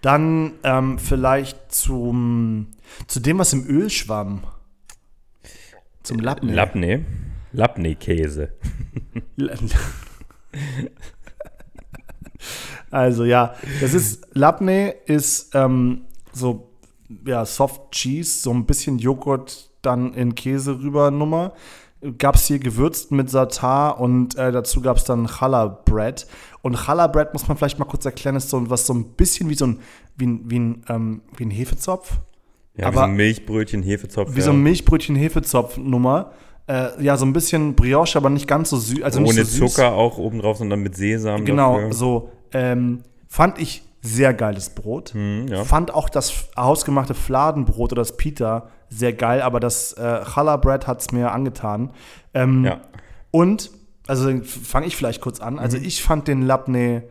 [0.00, 2.68] Dann ähm, vielleicht zum,
[3.06, 4.42] zu dem, was im Öl schwamm.
[6.02, 6.48] Zum Lappen.
[6.52, 7.04] Labneh.
[7.52, 8.52] Labneh-Käse.
[12.90, 16.70] Also ja, das ist Labneh ist ähm, so
[17.26, 21.52] ja Soft Cheese, so ein bisschen Joghurt dann in Käse rüber Nummer.
[22.18, 26.26] Gab es hier gewürzt mit Satar und äh, dazu gab es dann Challah Bread.
[26.62, 29.48] Und Challah Bread muss man vielleicht mal kurz erklären, ist so was so ein bisschen
[29.48, 29.78] wie so ein
[30.16, 32.18] wie ein, wie ein, ähm, wie ein Hefezopf.
[32.76, 34.34] Ja, Aber- wie so ein Milchbrötchen, Hefezopf.
[34.34, 34.44] Wie ja.
[34.44, 36.32] so ein Milchbrötchen-Hefezopf-Nummer.
[36.66, 39.02] Äh, ja, so ein bisschen Brioche, aber nicht ganz so süß.
[39.02, 39.72] Also Ohne so süß.
[39.74, 41.44] Zucker auch obendrauf, sondern mit Sesam.
[41.44, 41.92] Genau, dafür.
[41.92, 42.30] so.
[42.52, 45.14] Ähm, fand ich sehr geiles Brot.
[45.14, 45.64] Hm, ja.
[45.64, 50.86] Fand auch das hausgemachte Fladenbrot oder das Pita sehr geil, aber das äh, Challah Bread
[50.86, 51.92] hat es mir angetan.
[52.34, 52.80] Ähm, ja.
[53.30, 53.70] Und,
[54.06, 55.54] also fange ich vielleicht kurz an.
[55.54, 55.60] Mhm.
[55.60, 57.04] Also ich fand den Labneh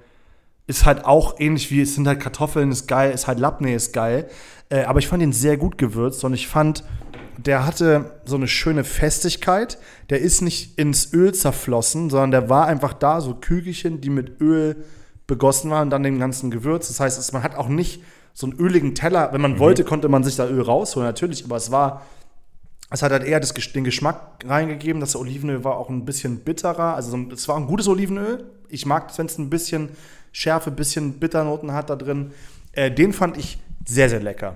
[0.71, 3.93] ist halt auch ähnlich wie, es sind halt Kartoffeln, ist geil, ist halt Labneh, ist
[3.93, 4.29] geil.
[4.69, 6.83] Äh, aber ich fand ihn sehr gut gewürzt und ich fand,
[7.37, 9.77] der hatte so eine schöne Festigkeit.
[10.09, 14.39] Der ist nicht ins Öl zerflossen, sondern der war einfach da, so Kügelchen, die mit
[14.39, 14.85] Öl
[15.31, 16.89] begossen waren und dann dem ganzen Gewürz.
[16.89, 19.31] Das heißt, man hat auch nicht so einen öligen Teller.
[19.31, 22.01] Wenn man wollte, konnte man sich da Öl rausholen, natürlich, aber es war
[22.93, 24.99] es hat halt eher das, den Geschmack reingegeben.
[24.99, 26.95] Das Olivenöl war auch ein bisschen bitterer.
[26.95, 28.43] Also es war ein gutes Olivenöl.
[28.67, 29.89] Ich mag es, wenn es ein bisschen
[30.33, 32.31] Schärfe, ein bisschen Bitternoten hat da drin.
[32.73, 34.55] Äh, den fand ich sehr, sehr lecker.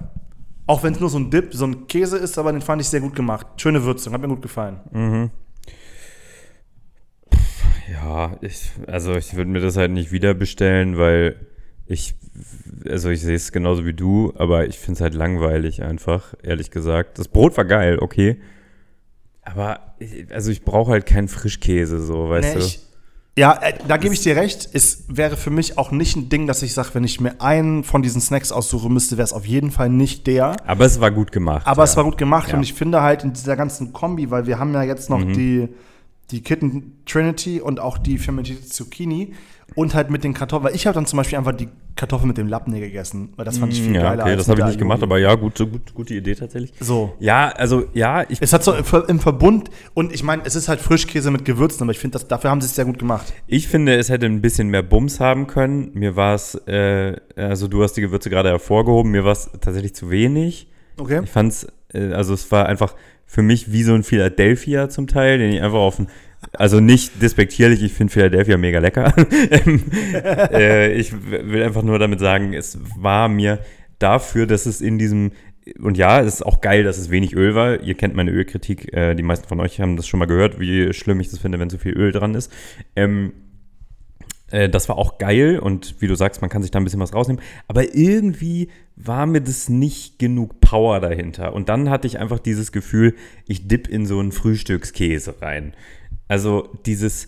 [0.67, 2.89] Auch wenn es nur so ein Dip, so ein Käse ist, aber den fand ich
[2.89, 3.47] sehr gut gemacht.
[3.55, 4.81] Schöne Würzung, hat mir gut gefallen.
[7.91, 11.35] Ja, ich, also ich würde mir das halt nicht wieder bestellen, weil
[11.85, 12.15] ich,
[12.89, 16.71] also ich sehe es genauso wie du, aber ich finde es halt langweilig einfach, ehrlich
[16.71, 17.19] gesagt.
[17.19, 18.37] Das Brot war geil, okay.
[19.43, 22.65] Aber, ich, also ich brauche halt keinen Frischkäse, so, weißt Nee, du.
[22.65, 22.79] ich,
[23.37, 24.67] ja, äh, da gebe ich dir recht.
[24.73, 27.83] Es wäre für mich auch nicht ein Ding, dass ich sage, wenn ich mir einen
[27.83, 30.55] von diesen Snacks aussuchen müsste, wäre es auf jeden Fall nicht der.
[30.67, 31.67] aber es war gut gemacht.
[31.67, 31.83] Aber ja.
[31.83, 32.55] es war gut gemacht Ja.
[32.57, 35.15] und ich finde halt in dieser ganzen Kombi, weil wir haben ja jetzt Mhm.
[35.19, 35.67] noch die,
[36.31, 39.33] die Kitten Trinity und auch die fermentierte Zucchini
[39.75, 40.69] und halt mit den Kartoffeln.
[40.69, 43.57] Weil ich habe dann zum Beispiel einfach die Kartoffeln mit dem Lappnee gegessen, weil das
[43.57, 44.23] fand ich viel ja, geiler.
[44.23, 46.73] okay, das habe ich nicht gemacht, aber ja, gut, so gut, gute Idee tatsächlich.
[46.79, 47.13] So.
[47.19, 50.55] Ja, also ja, ich, Es hat so im Ver- im Verbund und ich meine, es
[50.55, 53.33] ist halt Frischkäse mit Gewürzen, aber ich finde, dafür haben sie es sehr gut gemacht.
[53.47, 55.91] ich finde, es hätte ein bisschen mehr Bums haben können.
[55.93, 59.95] Mir war es, äh, also du hast die Gewürze gerade hervorgehoben, mir war es tatsächlich
[59.95, 60.69] zu wenig.
[60.97, 61.21] Okay.
[61.23, 62.93] Ich fand's, äh, also es war einfach
[63.25, 66.07] für mich wie so ein Philadelphia zum Teil, den ich einfach auf ein,
[66.53, 69.13] also nicht despektierlich, ich finde Philadelphia mega lecker.
[70.51, 73.59] Äh, ich will einfach nur damit sagen, es war mir
[73.99, 75.31] dafür, dass es in diesem,
[75.79, 77.81] und ja, es ist auch geil, dass es wenig Öl war.
[77.81, 80.93] Ihr kennt meine Ölkritik, äh, die meisten von euch haben das schon mal gehört, wie
[80.93, 82.51] schlimm ich das finde, wenn zu viel Öl dran ist.
[82.95, 83.33] Ähm,
[84.51, 86.99] äh, das war auch geil und wie du sagst, man kann sich da ein bisschen
[86.99, 87.41] was rausnehmen.
[87.67, 91.53] Aber irgendwie war mir das nicht genug Power dahinter.
[91.53, 93.15] Und dann hatte ich einfach dieses Gefühl,
[93.47, 95.73] ich dipp in so einen Frühstückskäse rein.
[96.27, 97.27] Also dieses,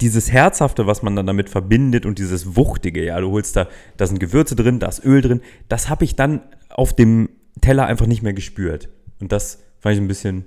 [0.00, 4.06] dieses Herzhafte, was man dann damit verbindet und dieses Wuchtige, ja, du holst da, da
[4.06, 7.28] sind Gewürze drin, da ist Öl drin, das habe ich dann auf dem
[7.60, 8.88] Teller einfach nicht mehr gespürt.
[9.20, 10.44] Und das fand ich ein bisschen.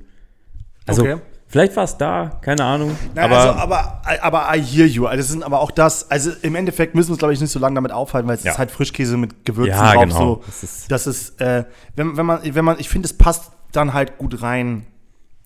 [0.85, 1.17] Also, Okay.
[1.49, 2.95] Vielleicht war es da, keine Ahnung.
[3.13, 5.05] Na, aber also, aber, aber I hear you.
[5.07, 7.51] Also, das sind aber auch das, also im Endeffekt müssen wir uns, glaube ich, nicht
[7.51, 8.53] so lange damit aufhalten, weil es Ja.
[8.53, 10.03] ist halt Frischkäse mit Gewürzen Ja, drauf.
[10.03, 10.15] genau.
[10.17, 10.41] So.
[10.45, 11.65] Das ist- Das ist, äh,
[11.97, 14.85] wenn, wenn man, wenn man, ich finde, es passt dann halt gut rein.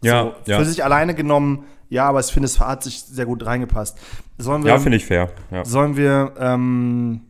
[0.03, 0.59] Ja, so, ja.
[0.59, 3.97] Für sich alleine genommen, ja, aber ich finde, es hat sich sehr gut reingepasst.
[4.37, 5.29] Sollen wir, ja, finde ich fair.
[5.51, 5.63] Ja.
[5.65, 7.21] sollen wir, ähm,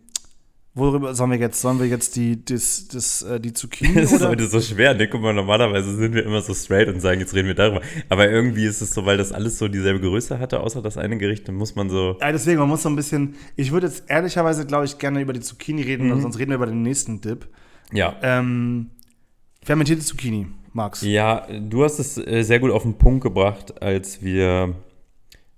[0.76, 1.62] worüber sollen wir jetzt?
[1.62, 5.08] Sollen wir jetzt die, das, das, äh, die Zucchini Es ist heute so schwer, ne?
[5.08, 7.82] Guck mal, normalerweise sind wir immer so straight und sagen, jetzt reden wir darüber.
[8.10, 11.18] Aber irgendwie ist es so, weil das alles so dieselbe Größe hatte, außer das eine
[11.18, 12.18] Gericht, dann muss man so.
[12.20, 13.36] Ja, deswegen, man muss so ein bisschen.
[13.56, 16.22] Ich würde jetzt ehrlicherweise, glaube ich, gerne über die Zucchini reden, Mhm.
[16.22, 17.48] sonst reden wir über den nächsten Dip.
[17.92, 18.16] Ja.
[18.24, 18.90] Ähm,
[19.64, 21.02] fermentierte Zucchini, Max.
[21.04, 24.74] Ja, du hast es äh, sehr gut auf den Punkt gebracht, als wir,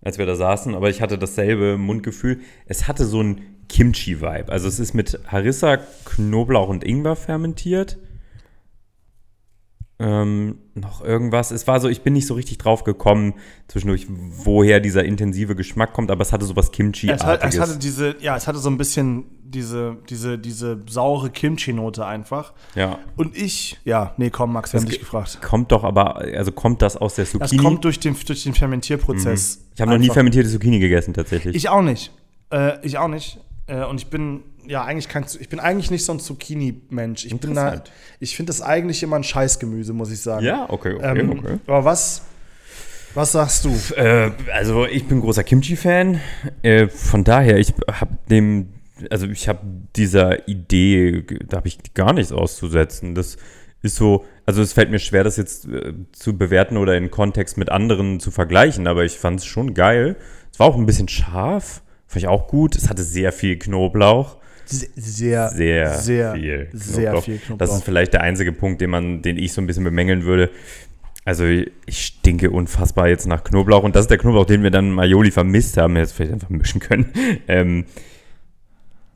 [0.01, 2.41] als wir da saßen, aber ich hatte dasselbe Mundgefühl.
[2.67, 3.41] Es hatte so ein
[3.75, 4.49] Kimchi-Vibe.
[4.49, 7.97] Also es ist mit Harissa, Knoblauch und Ingwer fermentiert.
[9.99, 11.51] ähm, noch irgendwas.
[11.51, 13.33] Es war so, ich bin nicht so richtig drauf gekommen
[13.67, 18.15] zwischendurch, woher dieser intensive Geschmack kommt, aber es hatte sowas Es, hat, es hatte diese,
[18.21, 22.53] ja, es hatte so ein bisschen diese, diese, diese saure Kimchi-Note einfach.
[22.75, 22.99] ja.
[23.17, 25.41] Und ich, ja, nee, komm, Max, wir haben dich gefragt.
[25.41, 27.61] Kommt doch aber, also kommt das aus der Das Zucchini?
[27.61, 29.65] kommt durch den, durch den Fermentierprozess.
[29.75, 31.55] ich habe noch nie fermentierte Zucchini gegessen, tatsächlich.
[31.55, 32.11] Ich auch nicht.
[32.51, 33.39] Äh, ich auch nicht.
[33.67, 37.25] Äh, und ich bin ja eigentlich kein, ich bin eigentlich nicht so ein Zucchini-Mensch.
[37.25, 37.83] Ich bin da,
[38.19, 40.45] ich finde das eigentlich immer ein Scheißgemüse, muss ich sagen.
[40.45, 41.59] ja, okay, okay, Ähm, okay.
[41.67, 42.23] Aber was,
[43.13, 43.75] was sagst du?
[43.95, 46.19] Äh, also ich bin großer Kimchi-Fan.
[46.61, 48.73] Äh, von daher, ich habe dem,
[49.09, 49.59] also ich habe
[49.95, 53.15] dieser Idee, da habe ich gar nichts auszusetzen.
[53.15, 53.37] Das
[53.81, 57.57] ist so, also es fällt mir schwer, das jetzt äh, zu bewerten oder in Kontext
[57.57, 60.15] mit anderen zu vergleichen, aber ich fand es schon geil.
[60.51, 61.81] Es war auch ein bisschen scharf,
[62.15, 62.75] fand ich auch gut.
[62.75, 64.37] Es hatte sehr viel Knoblauch.
[64.65, 67.57] Sehr, Sehr, sehr, viel sehr viel Knoblauch.
[67.57, 70.49] Das ist vielleicht der einzige Punkt, den man, den ich so ein bisschen bemängeln würde.
[71.23, 74.91] Also ich stinke unfassbar jetzt nach Knoblauch und das ist der Knoblauch, den wir dann
[74.91, 77.11] Maioli vermisst haben, jetzt vielleicht einfach mischen können.
[77.47, 77.85] Ähm,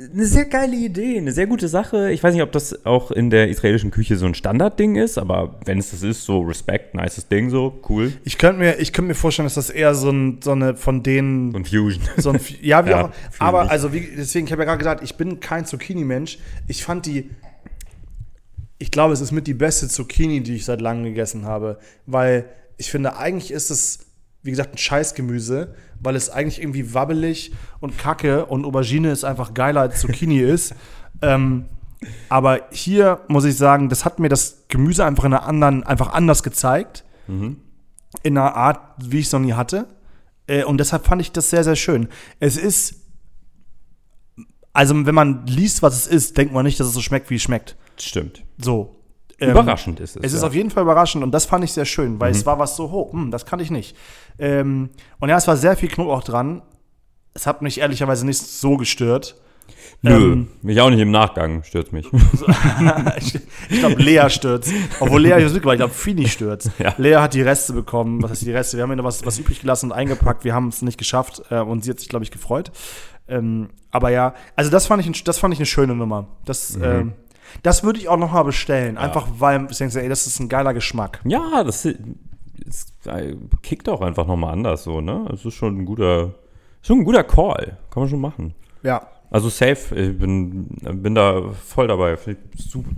[0.01, 2.11] eine sehr geile Idee, eine sehr gute Sache.
[2.11, 5.59] Ich weiß nicht, ob das auch in der israelischen Küche so ein Standardding ist, aber
[5.65, 8.13] wenn es das ist, so Respekt, nices Ding, so cool.
[8.23, 11.03] Ich könnte mir, ich könnte mir vorstellen, dass das eher so, ein, so eine von
[11.03, 11.51] denen.
[11.51, 12.03] So ein Fusion.
[12.17, 13.11] So ein, ja, wie Ja, auch.
[13.39, 16.39] Aber also, wie, deswegen, ich habe ja gerade gesagt, ich bin kein Zucchini-Mensch.
[16.67, 17.29] Ich fand die.
[18.77, 21.77] Ich glaube, es ist mit die beste Zucchini, die ich seit langem gegessen habe.
[22.05, 22.45] Weil
[22.77, 23.99] ich finde, eigentlich ist es,
[24.43, 29.53] wie gesagt, ein Scheißgemüse, weil es eigentlich irgendwie wabbelig und kacke und Aubergine ist einfach
[29.53, 30.73] geiler als Zucchini ist.
[31.21, 31.65] Ähm,
[32.29, 36.13] aber hier muss ich sagen, das hat mir das Gemüse einfach in einer anderen, einfach
[36.13, 37.03] anders gezeigt.
[38.23, 39.87] In einer Art, wie ich es noch nie hatte.
[40.47, 42.07] Äh, und deshalb fand ich das sehr, sehr schön.
[42.39, 42.95] Es ist,
[44.73, 47.35] also wenn man liest, was es ist, denkt man nicht, dass es so schmeckt, wie
[47.35, 47.75] es schmeckt.
[47.97, 48.43] Stimmt.
[48.57, 48.95] So.
[49.39, 50.23] Ähm, Überraschend ist es.
[50.23, 50.47] Es ist ja.
[50.47, 52.91] auf jeden Fall überraschend und das fand ich sehr schön, weil es war was so
[52.91, 53.13] hoch.
[53.13, 53.95] Hm, das kann ich nicht.
[54.37, 56.61] Ähm, und ja, es war sehr viel Knoblauch dran.
[57.33, 59.35] Es hat mich ehrlicherweise nicht so gestört.
[60.01, 62.07] Nö, ähm, mich auch nicht im Nachgang, stört mich.
[63.17, 64.73] ich ich glaube, Lea stürzt.
[64.99, 66.71] Obwohl Lea hier mitgebracht, ich glaube, Fini stürzt.
[66.79, 66.93] Ja.
[66.97, 68.23] Lea hat die Reste bekommen.
[68.23, 68.77] Was heißt die Reste?
[68.77, 70.45] Wir haben ihr noch was, was übrig gelassen und eingepackt.
[70.45, 72.71] Wir haben es nicht geschafft äh, und sie hat sich, glaube ich, gefreut.
[73.27, 76.27] Ähm, aber ja, also das fand ich, das fand ich eine schöne Nummer.
[76.45, 77.13] Das, ähm,
[77.63, 78.97] das würde ich auch noch mal bestellen.
[78.97, 81.21] Einfach weil ich denke, ey, das ist ein geiler Geschmack.
[81.25, 81.87] Ja, das,
[82.65, 85.29] das äh, kickt auch einfach nochmal anders so, ne?
[85.33, 86.35] Es ist schon ein guter,
[86.81, 87.77] schon ein guter Call.
[87.89, 88.53] Kann man schon machen.
[88.83, 89.07] Ja.
[89.31, 92.17] Also safe, ich bin, bin da voll dabei.
[92.57, 92.89] Super,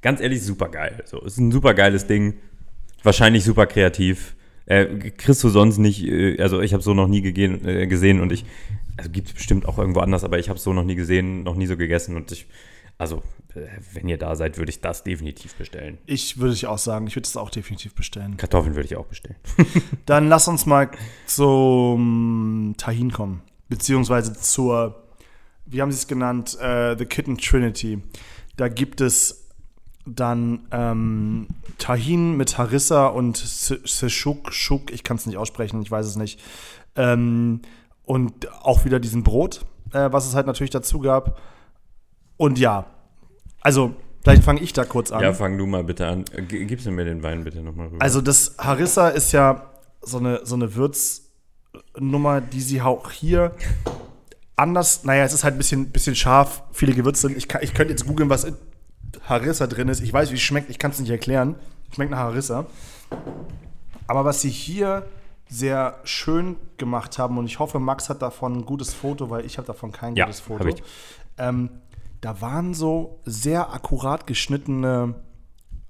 [0.00, 1.02] ganz ehrlich, super geil.
[1.06, 2.34] So, ist ein super geiles Ding.
[3.02, 4.36] Wahrscheinlich super kreativ.
[4.66, 8.20] Äh, kriegst du sonst nicht, äh, also ich habe so noch nie gegehen, äh, gesehen
[8.20, 8.44] und ich,
[8.96, 11.56] also gibt es bestimmt auch irgendwo anders, aber ich habe so noch nie gesehen, noch
[11.56, 12.46] nie so gegessen und ich,
[12.98, 13.22] also
[13.54, 15.98] äh, wenn ihr da seid, würde ich das definitiv bestellen.
[16.06, 18.36] Ich würde ich auch sagen, ich würde es auch definitiv bestellen.
[18.36, 19.36] Kartoffeln würde ich auch bestellen.
[20.06, 20.90] Dann lass uns mal
[21.26, 23.42] zum Tahin kommen.
[23.68, 25.02] Beziehungsweise zur,
[25.66, 28.02] wie haben sie es genannt, äh, The Kitten Trinity.
[28.56, 29.42] Da gibt es
[30.04, 31.46] dann ähm,
[31.78, 36.40] Tahin mit Harissa und Seshuk, Shuk, ich kann es nicht aussprechen, ich weiß es nicht.
[36.96, 37.62] Ähm,
[38.04, 41.40] und auch wieder diesen Brot, äh, was es halt natürlich dazu gab.
[42.42, 42.86] Und ja,
[43.60, 45.22] also vielleicht fange ich da kurz an.
[45.22, 46.24] Ja, fang du mal bitte an.
[46.48, 48.02] Gibst du mir den Wein bitte nochmal rüber?
[48.02, 53.52] Also das Harissa ist ja so eine, so eine Würznummer, die sie auch hier
[54.56, 57.38] anders, naja, es ist halt ein bisschen, bisschen scharf, viele Gewürze drin.
[57.38, 58.56] Ich, kann, ich könnte jetzt googeln, was in
[59.28, 60.00] Harissa drin ist.
[60.00, 61.54] Ich weiß, wie es schmeckt, ich kann es nicht erklären.
[61.94, 62.66] Schmeckt nach Harissa.
[64.08, 65.06] Aber was sie hier
[65.48, 69.58] sehr schön gemacht haben, und ich hoffe, Max hat davon ein gutes Foto, weil ich
[69.58, 70.66] habe davon kein Ja, gutes Foto.
[70.66, 70.82] ich.
[71.38, 71.70] Ähm,
[72.22, 75.16] da waren so sehr akkurat geschnittene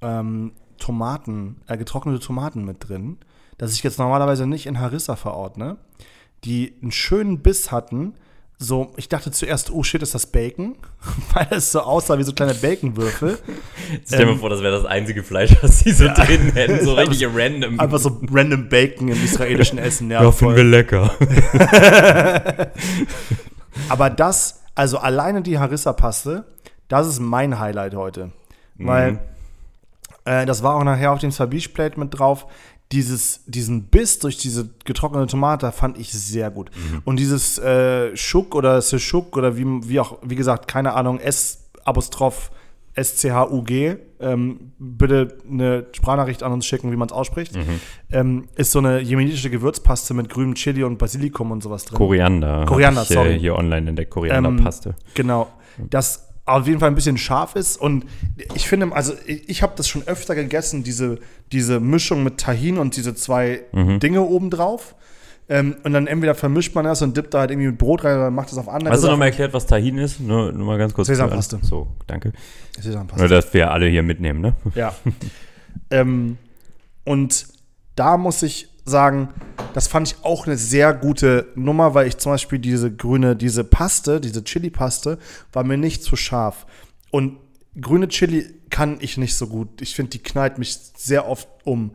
[0.01, 3.19] ähm, Tomaten, äh, getrocknete Tomaten mit drin,
[3.59, 5.77] dass ich jetzt normalerweise nicht in Harissa verordne,
[6.43, 8.15] die einen schönen Biss hatten.
[8.59, 10.77] So, ich dachte zuerst, oh shit, ist das Bacon?
[11.35, 13.39] Weil es so aussah wie so kleine Baconwürfel.
[14.07, 16.83] Stell dir mal ähm, vor, das wäre das einzige Fleisch, was sie so drin hätten.
[16.83, 17.79] So richtig random.
[17.79, 20.11] Einfach so random Bacon im israelischen Essen.
[20.11, 20.59] Ja, voll.
[20.63, 21.15] lecker.
[23.91, 26.45] Aber das, also alleine die Harissa-Paste,
[26.89, 28.33] das ist mein Highlight heute.
[28.87, 29.21] Weil
[30.25, 32.47] äh, das war auch nachher auf dem Sabiche-Plate mit drauf.
[32.91, 36.71] Dieses, diesen Biss durch diese getrocknete Tomate fand ich sehr gut.
[37.07, 42.51] Und dieses äh, Schuck oder Seshuk oder wie, wie auch, wie gesagt, keine Ahnung, S-Apostroph
[42.95, 47.53] S-C-H-U-G, ähm, bitte eine Sprachnachricht an uns schicken, wie man es ausspricht,
[48.13, 51.97] ähm, ist so eine jemenitische Gewürzpaste mit grünem Chili und Basilikum und sowas drin.
[51.97, 52.65] Koriander.
[52.67, 53.39] Koriander, ich, sorry.
[53.39, 54.95] Hier online entdeckt, Korianderpaste.
[55.15, 55.49] Genau.
[55.91, 57.77] Das auf jeden Fall ein bisschen scharf ist.
[57.81, 58.05] Und
[58.55, 61.19] ich finde, also ich, ich habe das schon öfter gegessen, diese,
[61.53, 64.01] diese Mischung mit Tahin und diese zwei Mhm.
[64.01, 64.95] Dinge obendrauf.
[65.53, 68.17] Ähm, und dann entweder vermischt man das und dippt da halt irgendwie mit Brot rein
[68.17, 70.19] oder macht das auf andere Hast du nochmal erklärt, was Tahin ist?
[70.19, 71.09] Nur, nur mal ganz kurz.
[71.09, 71.59] Sesampaste.
[71.61, 72.33] So, danke.
[72.81, 73.21] Sesampaste.
[73.21, 74.55] Nur, dass wir alle hier mitnehmen, ne?
[74.75, 74.95] Ja.
[75.91, 76.39] ähm,
[77.05, 77.49] und
[77.97, 79.29] da muss ich sagen,
[79.75, 83.63] das fand ich auch eine sehr gute Nummer, weil ich zum Beispiel diese grüne, diese
[83.63, 85.19] Paste, diese Chili-Paste,
[85.53, 86.65] war mir nicht zu scharf.
[87.11, 87.37] Und
[87.79, 89.83] grüne Chili kann ich nicht so gut.
[89.83, 91.91] Ich finde, die knallt mich sehr oft um.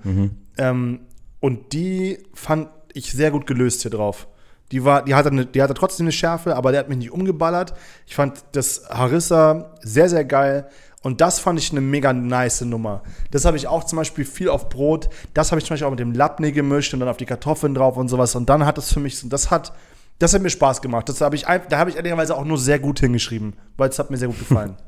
[0.60, 1.00] Ähm,
[1.40, 2.68] und die fand
[2.98, 4.28] ich sehr gut gelöst hier drauf.
[4.72, 7.12] Die, war, die, hatte eine, die hatte trotzdem eine Schärfe, aber der hat mich nicht
[7.12, 7.74] umgeballert.
[8.06, 10.68] Ich fand das Harissa sehr, sehr geil.
[11.04, 13.02] Und das fand ich eine mega nice Nummer.
[13.32, 15.08] Das habe ich auch zum Beispiel viel auf Brot.
[15.34, 17.76] Das habe ich zum Beispiel auch mit dem Labneh gemischt und dann auf die Kartoffeln
[17.76, 18.36] drauf und sowas.
[18.36, 19.72] Und dann hat das für mich, das hat,
[20.20, 21.08] das hat mir Spaß gemacht.
[21.08, 24.10] Das habe ich, da habe ich ehrlicherweise auch nur sehr gut hingeschrieben, weil es hat
[24.12, 24.76] mir sehr gut gefallen.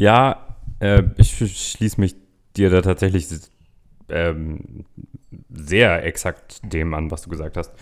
[0.00, 2.14] Ja, äh, ich sch- schließe mich
[2.56, 3.26] dir da tatsächlich
[4.10, 4.84] ähm,
[5.50, 7.72] sehr exakt dem an, was du gesagt hast.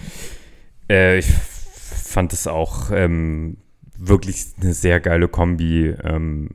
[0.91, 3.59] Äh, ich fand es auch ähm,
[3.99, 6.49] wirklich eine sehr geile Kombi, ähm,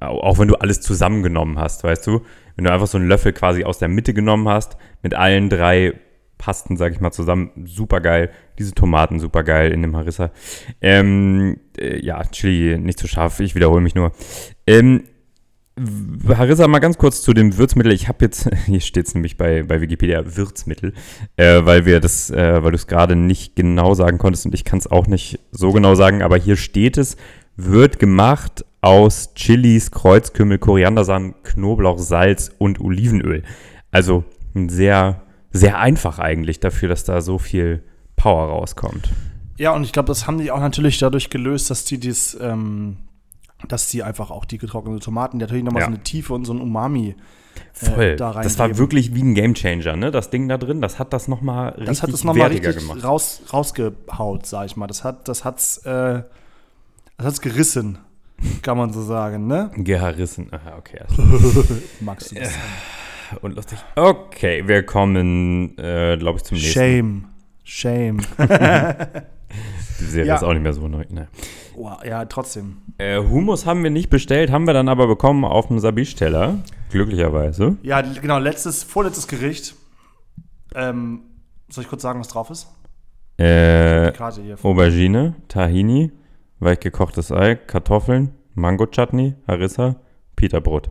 [0.00, 2.22] au- auch wenn du alles zusammengenommen hast, weißt du?
[2.56, 5.94] Wenn du einfach so einen Löffel quasi aus der Mitte genommen hast, mit allen drei
[6.38, 8.30] Pasten, sag ich mal, zusammen, super geil.
[8.58, 10.30] Diese Tomaten super geil in dem Harissa.
[10.80, 14.12] Ähm, äh, ja, Chili nicht zu scharf, ich wiederhole mich nur.
[14.66, 15.04] Ähm,
[16.28, 17.92] Harissa, mal ganz kurz zu dem Würzmittel.
[17.92, 20.92] Ich habe jetzt, hier steht es nämlich bei, bei Wikipedia, Würzmittel,
[21.36, 24.64] äh, weil wir das, äh, weil du es gerade nicht genau sagen konntest und ich
[24.64, 27.16] kann es auch nicht so genau sagen, aber hier steht es,
[27.56, 33.42] wird gemacht aus Chilis, Kreuzkümmel, Koriandersamen, Knoblauch, Salz und Olivenöl.
[33.90, 37.82] Also sehr, sehr einfach eigentlich dafür, dass da so viel
[38.16, 39.10] Power rauskommt.
[39.58, 42.98] Ja, und ich glaube, das haben die auch natürlich dadurch gelöst, dass die dies, ähm,
[43.66, 45.86] dass die einfach auch die getrockneten Tomaten, die natürlich nochmal Ja.
[45.88, 47.16] so eine Tiefe und so ein Umami.
[47.72, 48.14] Voll.
[48.14, 50.12] da das war wirklich wie ein Gamechanger, ne?
[50.12, 53.02] Das Ding da drin, das hat das nochmal richtig Das hat es nochmal richtig gemacht.
[53.02, 54.86] raus, rausgehaut, sag ich mal.
[54.86, 56.22] Das hat, das hat's, äh,
[57.16, 57.98] das hat's gerissen,
[58.62, 59.72] kann man so sagen, ne?
[59.74, 60.52] Geharissen.
[60.52, 61.00] Aha, okay.
[62.00, 62.50] Magst du das?
[62.52, 63.42] klar.
[63.42, 63.78] Und lustig.
[63.96, 66.72] Okay, wir kommen, äh, glaube ich, zum nächsten.
[66.72, 67.24] Shame.
[67.64, 68.18] Shame.
[70.00, 70.34] Die Serie Ja.
[70.36, 71.04] ist auch nicht mehr so neu.
[71.08, 71.28] Ne.
[71.74, 72.78] Wow, ja, trotzdem.
[72.98, 76.58] Äh, Hummus haben wir nicht bestellt, haben wir dann aber bekommen auf dem Sabisch-Teller.
[76.90, 77.76] Glücklicherweise.
[77.82, 79.74] Ja, genau, letztes, vorletztes Gericht.
[80.74, 81.20] Ähm,
[81.68, 82.68] soll ich kurz sagen, was drauf ist?
[83.38, 84.12] Äh.
[84.62, 86.10] Aubergine, Tahini,
[86.58, 89.96] weich gekochtes Ei, Kartoffeln, Mango-Chutney, Harissa,
[90.34, 90.90] Peterbrot.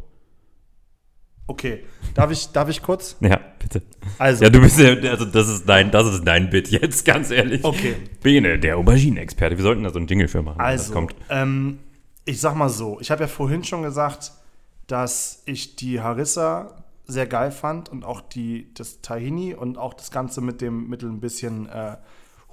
[1.47, 3.15] Okay, darf ich, darf ich kurz?
[3.21, 3.81] Ja, bitte.
[4.17, 7.31] Also, Ja, du bist ja, also das ist dein, das ist dein Bit jetzt, ganz
[7.31, 7.63] ehrlich.
[7.63, 7.95] Okay.
[8.21, 9.55] Bene, der Auberginen-Experte.
[9.57, 11.15] Wir sollten da so einen Jingle für machen, wenn das Also, kommt.
[11.29, 11.79] ähm,
[12.25, 14.33] ich sag mal so, ich habe ja vorhin schon gesagt,
[14.87, 20.11] dass ich die Harissa sehr geil fand und auch die, das Tahini und auch das
[20.11, 21.95] Ganze mit dem Mittel ein bisschen äh,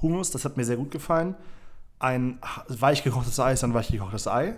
[0.03, 1.35] Hummus, das hat mir sehr gut gefallen.
[1.99, 4.55] Ein weich gekochtes Ei ist ein weich gekochtes Ei.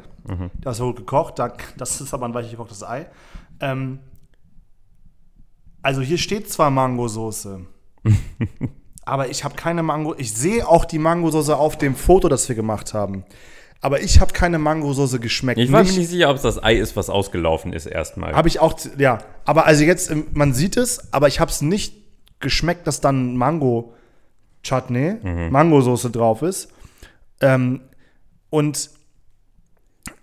[0.61, 3.07] Das ist gut gekocht, da- das ist aber ein weich gekochtes Ei.
[3.61, 4.01] Ähm,
[5.87, 7.61] also hier steht zwar Mangosoße,
[9.05, 10.17] aber ich habe keine Mango.
[10.19, 13.25] Ich sehe auch die Mangosoße auf dem Foto, das wir gemacht haben.
[13.81, 15.61] Aber ich habe keine Mangosoße geschmeckt.
[15.61, 18.35] Ich war mir nicht sicher, ob es das Ei ist, was ausgelaufen ist erstmal.
[18.35, 19.19] Habe ich auch, ja.
[19.45, 21.95] Aber also jetzt, ähm, man sieht es, aber ich habe es nicht
[22.41, 26.73] geschmeckt, dass dann Mango-Chutney, Mangosoße drauf ist.
[27.41, 27.83] Ähm,
[28.51, 28.91] und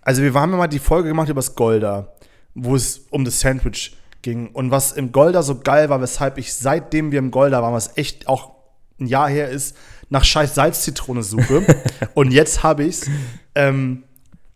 [0.02, 2.12] also wir haben ja mal die Folge gemacht über das Golda,
[2.54, 4.48] wo es um das Sandwich ging.
[4.48, 7.96] Und was im Golda so geil war, weshalb ich seitdem wir im Golda waren, was
[7.96, 8.52] echt auch
[8.98, 9.76] ein Jahr her ist,
[10.10, 11.64] nach scheiß Salzzitrone suche.
[12.14, 13.08] und jetzt habe ich's.
[13.54, 14.02] Ähm,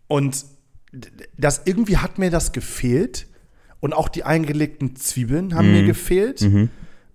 [0.09, 0.45] und
[1.37, 3.29] das irgendwie hat mir das gefehlt.
[3.81, 6.45] Und auch die eingelegten Zwiebeln haben mir gefehlt.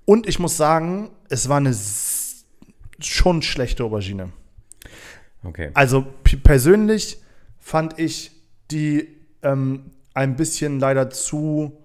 [0.06, 1.76] Und ich muss sagen, es war eine
[3.00, 4.30] schon schlechte Aubergine.
[5.44, 5.72] okay.
[5.74, 6.06] Also
[6.44, 7.18] persönlich
[7.60, 8.32] fand ich
[8.72, 9.10] die
[9.42, 11.83] ähm, ein bisschen leider zu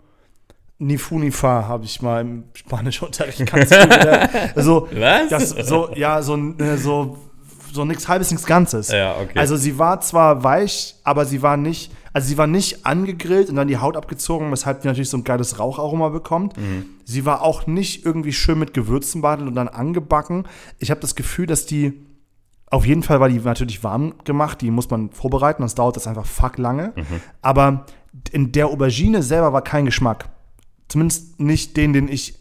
[0.78, 4.28] Nifunifa, habe ich mal im Spanischunterricht ganz wieder.
[4.54, 5.28] Also, Was?
[5.28, 7.18] Das, so, ja, so, äh, so,
[7.72, 8.88] so nichts halbes, nichts Ganzes.
[8.88, 9.38] Ja, okay.
[9.38, 13.56] Also sie war zwar weich, aber sie war nicht, also sie war nicht angegrillt und
[13.56, 16.56] dann die Haut abgezogen, weshalb die natürlich so ein geiles Raucharoma bekommt.
[16.56, 16.86] Mhm.
[17.04, 20.44] Sie war auch nicht irgendwie schön mit Gewürzen behandelt und dann angebacken.
[20.78, 22.04] Ich habe das Gefühl, dass die
[22.70, 26.06] auf jeden Fall war die natürlich warm gemacht, die muss man vorbereiten, das dauert das
[26.06, 26.92] einfach fuck lange.
[26.96, 27.20] Mhm.
[27.40, 27.86] Aber
[28.30, 30.28] in der Aubergine selber war kein Geschmack.
[30.88, 32.34] Zumindest nicht den, den ich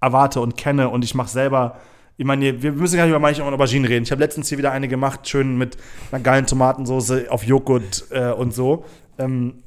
[0.00, 1.80] erwarte und kenne und ich mache selber
[2.16, 4.04] Ich meine, wir müssen gar nicht über manche Auberginen reden.
[4.04, 5.76] Ich habe letztens hier wieder eine gemacht, schön mit
[6.10, 8.84] einer geilen Tomatensauce auf Joghurt äh, und so.
[9.18, 9.62] Ähm,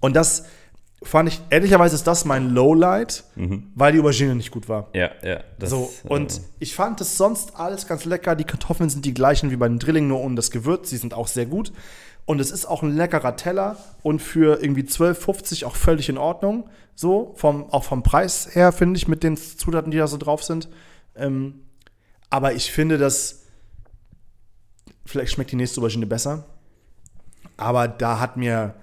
[0.00, 0.46] und das
[1.02, 3.24] fand ich, ehrlicherweise ist das mein Lowlight,
[3.74, 4.88] weil die Aubergine nicht gut war.
[4.94, 5.40] Ja, ja.
[5.58, 8.34] Das, So, äh, und ich fand es sonst alles ganz lecker.
[8.34, 10.90] Die Kartoffeln sind die gleichen wie bei den Drilling, nur ohne das Gewürz.
[10.90, 11.72] Die sind auch sehr gut.
[12.26, 16.68] Und es ist auch ein leckerer Teller und für irgendwie 12,50 auch völlig in Ordnung.
[16.96, 20.42] So, vom, auch vom Preis her, finde ich, mit den Zutaten, die da so drauf
[20.42, 20.68] sind.
[21.14, 21.60] Ähm,
[22.28, 23.44] aber ich finde, dass
[25.04, 26.44] vielleicht schmeckt die nächste Aubergine besser.
[27.56, 28.74] Aber da hat mir,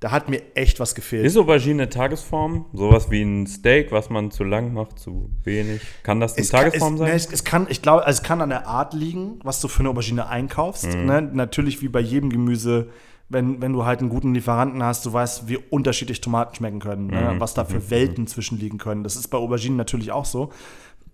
[0.00, 1.24] da hat mir echt was gefehlt.
[1.24, 2.66] Ist Aubergine eine Tagesform?
[2.74, 5.80] Sowas wie ein Steak, was man zu lang macht, zu wenig?
[6.02, 7.08] Kann das eine Es kann- Tagesform es, sein?
[7.08, 9.68] Ne, es, es kann, ich glaube, also es kann an der Art liegen, was du
[9.68, 10.86] für eine Aubergine einkaufst.
[10.94, 11.06] Mhm.
[11.06, 11.22] Ne?
[11.22, 12.88] Natürlich wie bei jedem Gemüse,
[13.30, 17.06] wenn, wenn du halt einen guten Lieferanten hast, du weißt, wie unterschiedlich Tomaten schmecken können,
[17.08, 17.32] ne?
[17.34, 17.40] Mhm.
[17.40, 19.02] was da für Welten zwischenliegen können.
[19.02, 20.50] Das ist bei Auberginen natürlich auch so.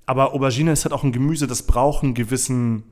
[0.05, 2.83] Aber Aubergine ist halt auch ein Gemüse, das braucht einen gewissen,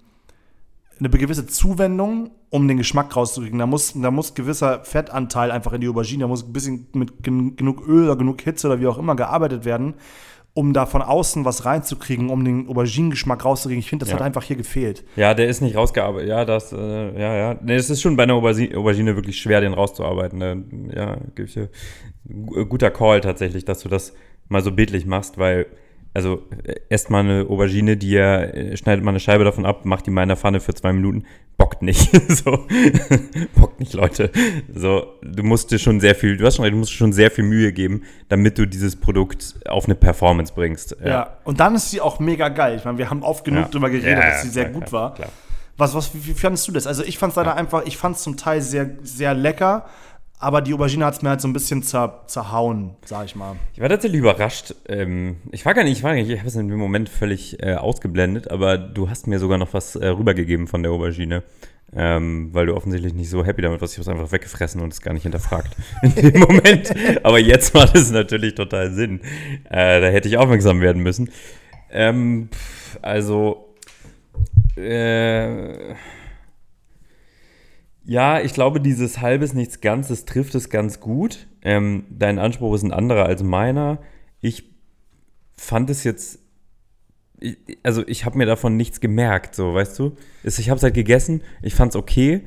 [1.00, 3.58] eine gewisse Zuwendung, um den Geschmack rauszukriegen.
[3.58, 7.22] Da muss, da muss gewisser Fettanteil einfach in die Aubergine, da muss ein bisschen mit
[7.22, 9.94] gen genug Öl oder genug Hitze oder wie auch immer gearbeitet werden,
[10.52, 13.80] um da von außen was reinzukriegen, um den Auberginengeschmack rauszukriegen.
[13.80, 14.16] Ich finde, das Ja.
[14.18, 15.04] hat einfach hier gefehlt.
[15.16, 16.28] Ja, der ist nicht rausgearbeitet.
[16.28, 16.76] Ja, das, äh,
[17.20, 17.56] ja, ja.
[17.62, 20.38] Nee, es ist schon bei einer Aubergine, Aubergine wirklich schwer, den rauszuarbeiten.
[20.38, 20.64] Ne?
[20.94, 21.68] Ja, gebe ich dir.
[22.28, 24.12] Gu- Guter Call tatsächlich, dass du das
[24.48, 25.66] mal so bildlich machst, weil,
[26.12, 29.84] also, äh, esst mal eine Aubergine, die ja, äh, schneidet mal eine Scheibe davon ab,
[29.84, 31.24] macht die mal in der Pfanne für zwei Minuten,
[31.56, 32.10] bockt nicht.
[32.30, 32.66] so.
[33.54, 34.30] bockt nicht, Leute.
[34.74, 37.30] So, du musst dir schon sehr viel, du hast schon recht, du musst schon sehr
[37.30, 40.96] viel Mühe geben, damit du dieses Produkt auf eine Performance bringst.
[41.04, 41.36] Ja.
[41.44, 42.76] Und dann ist sie auch mega geil.
[42.76, 43.68] Ich meine, wir haben oft genug Ja.
[43.68, 45.14] drüber geredet, Ja, dass sie ja, sehr gut war.
[45.76, 46.86] Was, was, wie, wie fandest du das?
[46.86, 49.86] Also ich fand es leider einfach, ich fand es zum Teil sehr, sehr lecker,
[50.40, 53.56] aber die Aubergine hat es mir halt so ein bisschen zer, zerhauen, sag ich mal.
[53.74, 54.74] Ich war tatsächlich überrascht.
[54.88, 57.10] Ähm, ich war gar nicht, ich war gar nicht, ich habe es in dem Moment
[57.10, 61.42] völlig äh, ausgeblendet, aber du hast mir sogar noch was äh, rübergegeben von der Aubergine.
[61.92, 63.94] Ähm, weil du offensichtlich nicht so happy damit warst.
[63.94, 66.94] Ich habe es einfach weggefressen und es gar nicht hinterfragt in dem Moment.
[67.24, 69.20] Aber jetzt macht es natürlich total Sinn.
[69.68, 71.30] Äh, da hätte ich aufmerksam werden müssen.
[71.90, 72.48] Ähm,
[73.02, 73.74] also,
[74.76, 75.94] äh,
[78.10, 81.46] ja, ich glaube, dieses halbes nichts Ganzes trifft es ganz gut.
[81.62, 84.00] Ähm, dein Anspruch ist ein anderer als meiner.
[84.40, 84.64] Ich
[85.52, 86.40] fand es jetzt,
[87.84, 90.16] also ich habe mir davon nichts gemerkt, so, weißt du?
[90.42, 92.40] Ich habe es halt gegessen, ich fand es okay.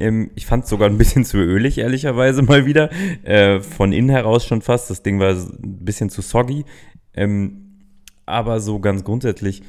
[0.00, 2.90] Ähm, ich fand es sogar ein bisschen zu ölig, ehrlicherweise mal wieder.
[3.22, 4.90] Äh, von innen heraus schon fast.
[4.90, 6.64] Das Ding war ein bisschen zu soggy.
[7.14, 7.84] Ähm,
[8.26, 9.62] aber so ganz grundsätzlich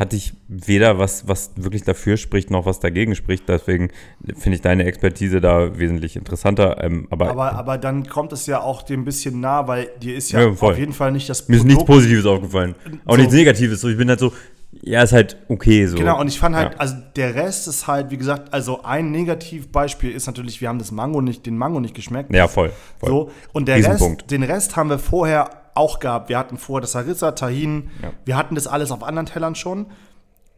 [0.00, 3.46] hatte ich weder was, was wirklich dafür spricht, noch was dagegen spricht.
[3.50, 3.90] Deswegen
[4.34, 6.82] finde ich deine Expertise da wesentlich interessanter.
[6.82, 10.16] Ähm, aber, Aber, aber dann kommt es ja auch dem ein bisschen nah, weil dir
[10.16, 12.74] ist ja, Ja, auf jeden Fall nicht das mir ist nichts Positives aufgefallen.
[13.04, 13.18] Auch So.
[13.18, 13.82] nichts Negatives.
[13.82, 14.32] So, ich bin halt so,
[14.72, 15.96] ja, ist halt okay so.
[15.96, 16.78] Genau, und ich fand halt, Ja.
[16.78, 20.92] also der Rest ist halt, wie gesagt, also ein Negativbeispiel ist natürlich, wir haben das
[20.92, 22.32] Mango nicht, den Mango nicht geschmeckt.
[22.34, 22.70] Ja, voll.
[22.98, 23.08] voll.
[23.08, 23.76] So, und der.
[23.84, 26.28] Rest, den Rest haben wir vorher auch gehabt.
[26.28, 28.12] Wir hatten vorher das Harissa, Tahin, Ja.
[28.24, 29.86] wir hatten das alles auf anderen Tellern schon.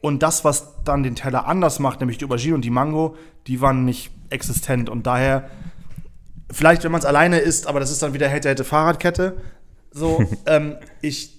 [0.00, 3.14] Und das, was dann den Teller anders macht, nämlich die Aubergine und die Mango,
[3.46, 4.90] die waren nicht existent.
[4.90, 5.48] Und daher,
[6.50, 9.36] vielleicht, wenn man es alleine isst, aber das ist dann wieder hätte, hätte Fahrradkette.
[9.92, 11.31] So, ähm, ich,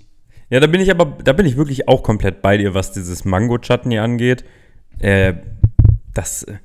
[0.53, 3.25] Ja, da bin ich aber, da bin ich wirklich auch komplett bei dir, was dieses
[3.25, 4.45] Mango-Chutney angeht.
[4.99, 5.33] Äh,
[6.13, 6.57] das äh,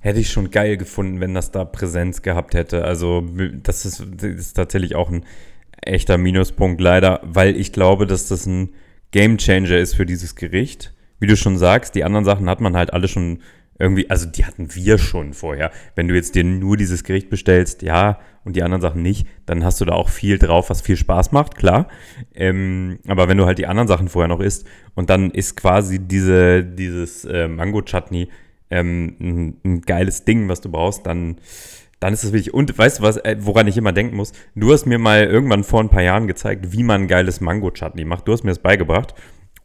[0.00, 2.82] hätte ich schon geil gefunden, wenn das da Präsenz gehabt hätte.
[2.82, 3.24] Also,
[3.62, 5.24] das ist, das ist tatsächlich auch ein
[5.82, 8.70] echter Minuspunkt, leider, weil ich glaube, dass das ein
[9.12, 10.92] Gamechanger ist für dieses Gericht.
[11.20, 13.42] Wie du schon sagst, die anderen Sachen hat man halt alle schon
[13.78, 15.70] irgendwie, also die hatten wir schon vorher.
[15.94, 19.62] Wenn du jetzt dir nur dieses Gericht bestellst, ja, und die anderen Sachen nicht, dann
[19.62, 21.86] hast du da auch viel drauf, was viel Spaß macht, klar.
[22.34, 25.98] Ähm, aber wenn du halt die anderen Sachen vorher noch isst und dann ist quasi
[25.98, 28.28] diese, dieses äh, Mango-Chutney
[28.70, 31.36] ähm, ein, ein geiles Ding, was du brauchst, dann,
[32.00, 32.54] dann ist es wirklich.
[32.54, 34.32] Und weißt du was, äh, woran ich immer denken muss?
[34.54, 38.04] Du hast mir mal irgendwann vor ein paar Jahren gezeigt, wie man ein geiles Mango-Chutney
[38.04, 38.26] macht.
[38.26, 39.14] Du hast mir das beigebracht.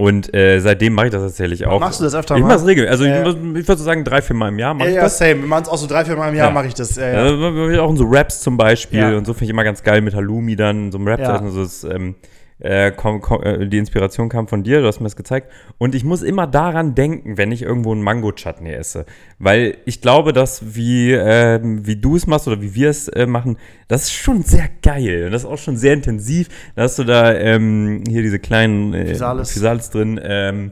[0.03, 1.79] Und äh, seitdem mache ich das tatsächlich auch.
[1.79, 2.47] Machst du das öfter ich mal?
[2.49, 2.91] mache es regelmäßig.
[2.91, 3.21] Also Ja.
[3.29, 5.17] ich, ich würde so sagen, drei, vier Mal im Jahr mache ja, ich ja, das.
[5.17, 5.35] same.
[5.39, 6.53] Wir machen es auch so drei, vier Mal im Jahr, Ja.
[6.53, 6.97] mache ich das.
[6.97, 7.13] Ja, ja.
[7.13, 7.21] Ja.
[7.21, 9.17] Also, auch in so Raps zum Beispiel Ja.
[9.17, 11.21] und so finde ich immer ganz geil mit Halloumi dann, so einem Rap.
[11.21, 11.37] Ja.
[11.37, 12.15] Also das, ähm,
[12.63, 15.51] äh, komm, komm, äh, die Inspiration kam von dir, du hast mir das gezeigt.
[15.77, 19.05] Und ich muss immer daran denken, wenn ich irgendwo einen Mango-Chutney esse.
[19.37, 23.25] Weil ich glaube, dass wie, ähm, wie du es machst oder wie wir es äh,
[23.25, 23.57] machen,
[23.89, 25.25] das ist schon sehr geil.
[25.25, 26.47] Und das ist auch schon sehr intensiv.
[26.75, 29.51] Da hast du da ähm, hier diese kleinen äh, Physalis.
[29.51, 30.19] Physalis drin.
[30.23, 30.71] Ähm,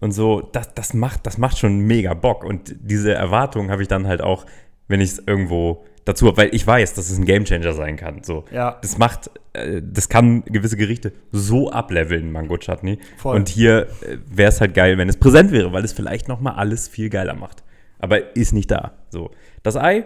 [0.00, 2.44] und so, das, das, macht, das macht schon mega Bock.
[2.44, 4.44] Und diese Erwartung habe ich dann halt auch,
[4.88, 8.22] wenn ich es irgendwo dazu, weil ich weiß, dass es ein Gamechanger sein kann.
[8.22, 8.44] So.
[8.50, 8.78] Ja.
[8.80, 12.98] Das macht, äh, das kann gewisse Gerichte so ableveln, Mango Chutney.
[13.18, 13.36] Voll.
[13.36, 13.88] Und hier
[14.26, 17.34] wäre es halt geil, wenn es präsent wäre, weil es vielleicht nochmal alles viel geiler
[17.34, 17.62] macht.
[17.98, 18.92] Aber ist nicht da.
[19.10, 19.30] So.
[19.62, 20.04] Das Ei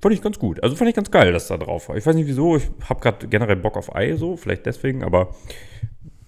[0.00, 0.62] fand ich ganz gut.
[0.62, 1.96] Also fand ich ganz geil, dass da drauf war.
[1.96, 5.34] Ich weiß nicht wieso, ich habe gerade generell Bock auf Ei, so, vielleicht deswegen, aber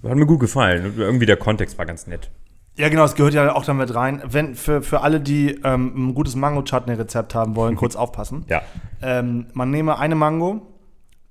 [0.05, 0.95] hat mir gut gefallen.
[0.97, 2.31] Irgendwie der Kontext war ganz nett.
[2.79, 4.23] Ja, genau, es gehört ja auch damit rein.
[4.25, 8.45] Wenn, für, für alle, die ähm, ein gutes Mango-Chutney-Rezept haben wollen, kurz aufpassen.
[8.49, 8.63] Ja.
[9.03, 10.63] Ähm, man nehme eine Mango,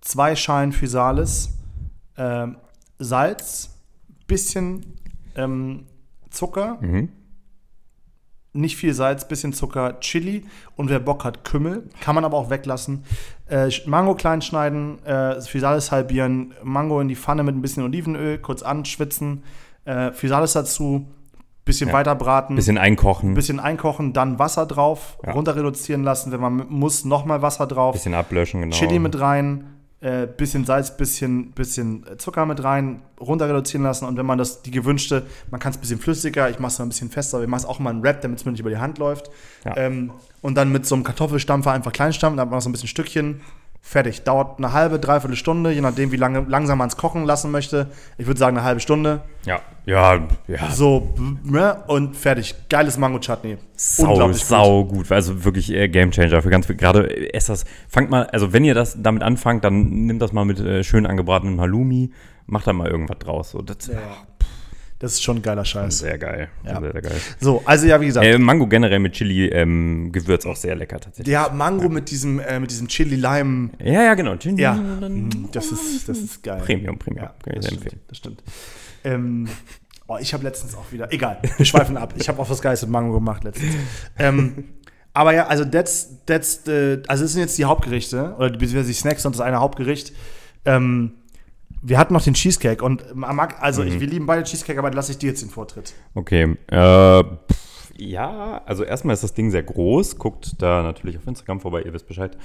[0.01, 1.57] zwei Schalen Physalis,
[2.17, 2.57] ähm,
[2.99, 3.79] Salz,
[4.27, 4.97] bisschen
[5.35, 5.85] ähm,
[6.31, 7.09] Zucker, Mhm.
[8.51, 10.43] nicht viel Salz, bisschen Zucker, Chili
[10.75, 11.83] und wer Bock hat, Kümmel.
[12.01, 13.05] Kann man aber auch weglassen.
[13.49, 18.37] Äh, Mango klein schneiden, äh, Physalis halbieren, Mango in die Pfanne mit ein bisschen Olivenöl,
[18.39, 19.43] kurz anschwitzen,
[19.85, 21.07] äh, Physalis dazu,
[21.67, 21.93] bisschen Ja.
[21.93, 22.55] weiter braten.
[22.55, 25.33] Bisschen einkochen, bisschen einkochen, dann Wasser drauf, Ja.
[25.33, 26.31] runter reduzieren lassen.
[26.31, 27.93] Wenn man muss, nochmal Wasser drauf.
[27.93, 28.75] bisschen ablöschen, genau.
[28.75, 29.65] Chili mit rein,
[29.99, 34.05] äh, bisschen Salz, bisschen, bisschen Zucker mit rein, runter reduzieren lassen.
[34.05, 36.79] Und wenn man das, die gewünschte, man kann es ein bisschen flüssiger, ich mache es
[36.79, 38.61] mal ein bisschen fester, ich mache es auch mal einen Wrap, damit es mir nicht
[38.61, 39.29] über die Hand läuft.
[39.65, 39.75] Ja.
[39.77, 40.11] Ähm,
[40.41, 42.73] und dann mit so einem Kartoffelstampfer einfach klein stampfen, dann hat man noch so ein
[42.73, 43.41] bisschen Stückchen.
[43.87, 44.23] Fertig.
[44.23, 47.87] Dauert eine halbe, dreiviertel Stunde, je nachdem, wie lange langsam man es kochen lassen möchte.
[48.17, 49.21] Ich würde sagen, eine halbe Stunde.
[49.45, 50.69] Ja, ja, ja.
[50.71, 51.13] So,
[51.45, 51.83] ne?
[51.87, 52.53] und fertig.
[52.67, 53.55] Geiles Mango-Chutney.
[53.77, 54.47] Sau, Unglaublich gut.
[54.49, 55.09] sau gut.
[55.09, 56.75] Also wirklich äh, Gamechanger für ganz viel.
[56.75, 57.63] Gerade äh, esst das.
[57.87, 61.05] Fangt mal, also wenn ihr das damit anfangt, dann nimmt das mal mit äh, schön
[61.05, 62.11] angebratenem Halloumi.
[62.45, 63.51] Macht da mal irgendwas draus.
[63.51, 63.99] So, das Ja.
[64.99, 65.99] Das ist schon ein geiler Scheiß.
[65.99, 66.49] sehr geil.
[66.65, 66.79] Ja.
[66.81, 67.21] Sehr, sehr geil.
[67.39, 68.25] So, also ja, wie gesagt.
[68.25, 70.11] Äh, Mango generell mit Chili ähm,
[70.45, 71.31] auch sehr lecker tatsächlich.
[71.31, 73.69] ja, Mango mit diesem, äh, mit diesem Chili-Lime.
[73.83, 74.35] Ja, ja, genau.
[74.37, 76.61] Chili, Ja, mm, das ist, das ist geil.
[76.65, 77.25] Premium, Premium.
[77.25, 78.01] Ja, Kann ich das sehr stimmt, empfehlen.
[78.07, 78.43] das stimmt.
[79.03, 79.47] Ähm,
[80.07, 82.15] oh, ich habe letztens auch wieder, egal, wir schweifen ab.
[82.17, 83.75] Ich habe auch was Geiles mit Mango gemacht letztens.
[84.17, 84.63] Ähm,
[85.13, 88.93] aber ja, also that's, that's the, also das sind jetzt die Hauptgerichte, oder beziehungsweise die
[88.93, 90.13] Snacks und das eine Hauptgericht.
[90.65, 91.13] Ähm,
[91.81, 93.87] wir hatten noch den Cheesecake und mag, also Mhm.
[93.89, 95.93] ich, wir lieben beide Cheesecake, aber lasse ich dir jetzt den Vortritt.
[96.15, 96.55] Okay.
[96.67, 100.17] Äh, pff, ja, also erstmal ist das Ding sehr groß.
[100.17, 102.37] Guckt da natürlich auf Instagram vorbei, ihr wisst Bescheid.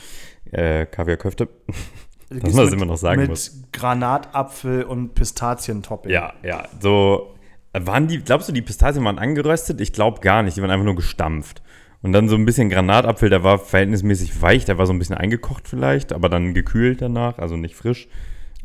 [0.50, 1.48] Äh, Kaviar Köfte.
[2.30, 3.62] Dass man das immer noch sagen mit muss.
[3.72, 6.10] Granatapfel und Pistazientopping.
[6.10, 6.64] Ja, ja.
[6.80, 7.34] So,
[7.74, 9.82] waren die, glaubst du, die Pistazien waren angeröstet?
[9.82, 10.56] Ich glaube gar nicht.
[10.56, 11.62] Die waren einfach nur gestampft.
[12.00, 15.16] Und dann so ein bisschen Granatapfel, der war verhältnismäßig weich, der war so ein bisschen
[15.16, 18.08] eingekocht vielleicht, aber dann gekühlt danach, also nicht frisch.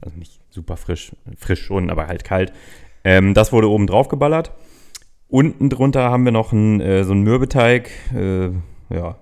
[0.01, 2.53] Also nicht super frisch, frisch schon, aber halt kalt.
[3.03, 4.51] Ähm, das wurde oben drauf geballert.
[5.27, 7.89] Unten drunter haben wir noch einen, äh, so einen Mürbeteig.
[8.13, 8.51] Äh,
[8.89, 9.17] ja,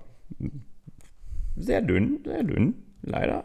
[1.56, 3.44] sehr dünn, sehr dünn, leider.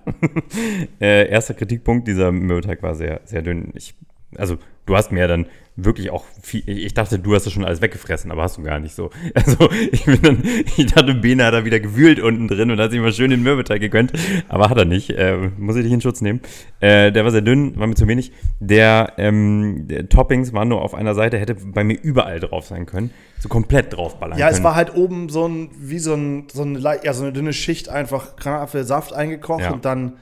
[0.99, 3.71] äh, erster Kritikpunkt, dieser Mürbeteig war sehr, sehr dünn.
[3.75, 3.95] Ich,
[4.35, 5.45] also, du hast mir ja dann
[5.77, 8.77] wirklich auch viel, ich dachte, du hast das schon alles weggefressen, aber hast du gar
[8.79, 9.09] nicht so.
[9.33, 10.43] Also, ich bin dann,
[10.75, 13.41] ich dachte, Bene hat da wieder gewühlt unten drin und hat sich mal schön den
[13.41, 14.11] Mürbeteig gegönnt,
[14.49, 15.11] aber hat er nicht.
[15.11, 16.41] Äh, muss ich dich in Schutz nehmen.
[16.81, 18.31] Äh, der war sehr dünn, war mir zu wenig.
[18.59, 22.85] Der, ähm, der Toppings waren nur auf einer Seite, hätte bei mir überall drauf sein
[22.85, 23.11] können.
[23.39, 24.57] So komplett draufballern Ja, können.
[24.57, 27.53] es war halt oben so ein, wie so, ein, so, eine, ja, so eine dünne
[27.53, 29.71] Schicht einfach Granatapfelsaft eingekocht Ja.
[29.71, 30.17] und dann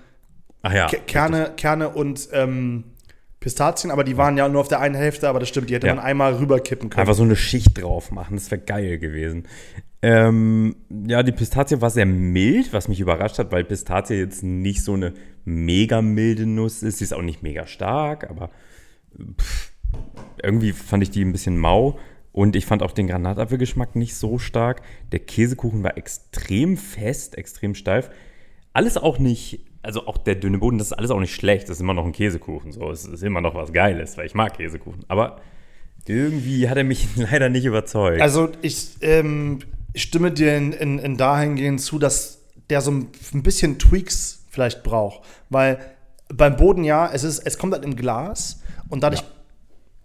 [0.63, 0.87] ja.
[0.87, 2.83] Ke- Kerne, Kerne und ähm,
[3.39, 5.87] Pistazien, aber die waren ja nur auf der einen Hälfte, aber das stimmt, die hätte
[5.87, 5.95] Ja.
[5.95, 6.99] man einmal rüberkippen können.
[7.01, 9.47] Einfach so eine Schicht drauf machen, das wäre geil gewesen.
[10.01, 10.75] Ähm,
[11.07, 14.93] ja, die Pistazie war sehr mild, was mich überrascht hat, weil Pistazie jetzt nicht so
[14.93, 15.13] eine
[15.45, 16.99] mega milde Nuss ist.
[16.99, 18.49] Sie ist auch nicht mega stark, aber
[19.39, 19.71] pff,
[20.41, 21.97] irgendwie fand ich die ein bisschen mau.
[22.31, 24.81] Und ich fand auch den Granatapfelgeschmack nicht so stark.
[25.11, 28.09] Der Käsekuchen war extrem fest, extrem steif.
[28.71, 31.69] Alles auch nicht, also auch der dünne Boden, das ist alles auch nicht schlecht.
[31.69, 32.71] Das ist immer noch ein Käsekuchen.
[32.71, 35.05] So, es ist immer noch was Geiles, weil ich mag Käsekuchen.
[35.07, 35.39] Aber
[36.07, 38.21] irgendwie hat er mich leider nicht überzeugt.
[38.21, 39.59] Also ich ähm,
[39.95, 43.07] stimme dir in, in, in dahingehend zu, dass der so ein
[43.43, 45.21] bisschen Tweaks vielleicht braucht.
[45.49, 45.79] Weil
[46.33, 49.27] beim Boden ja, es, ist, es kommt halt im Glas und dadurch Ja.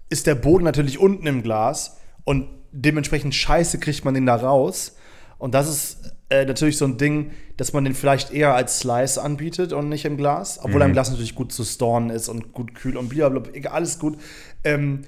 [0.09, 4.97] ist der Boden natürlich unten im Glas und dementsprechend scheiße kriegt man den da raus.
[5.39, 9.19] Und das ist äh, natürlich so ein Ding, dass man den vielleicht eher als Slice
[9.19, 10.59] anbietet und nicht im Glas.
[10.63, 13.73] Obwohl er im Glas natürlich gut zu storen ist und gut kühl und blablabla, egal,
[13.73, 14.17] alles gut.
[14.65, 15.03] Ähm,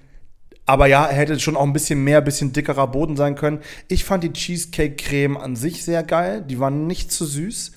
[0.67, 3.61] aber ja, er hätte schon auch ein bisschen mehr, ein bisschen dickerer Boden sein können.
[3.89, 6.43] Ich fand die Cheesecake-Creme an sich sehr geil.
[6.43, 7.73] Die war nicht zu süß.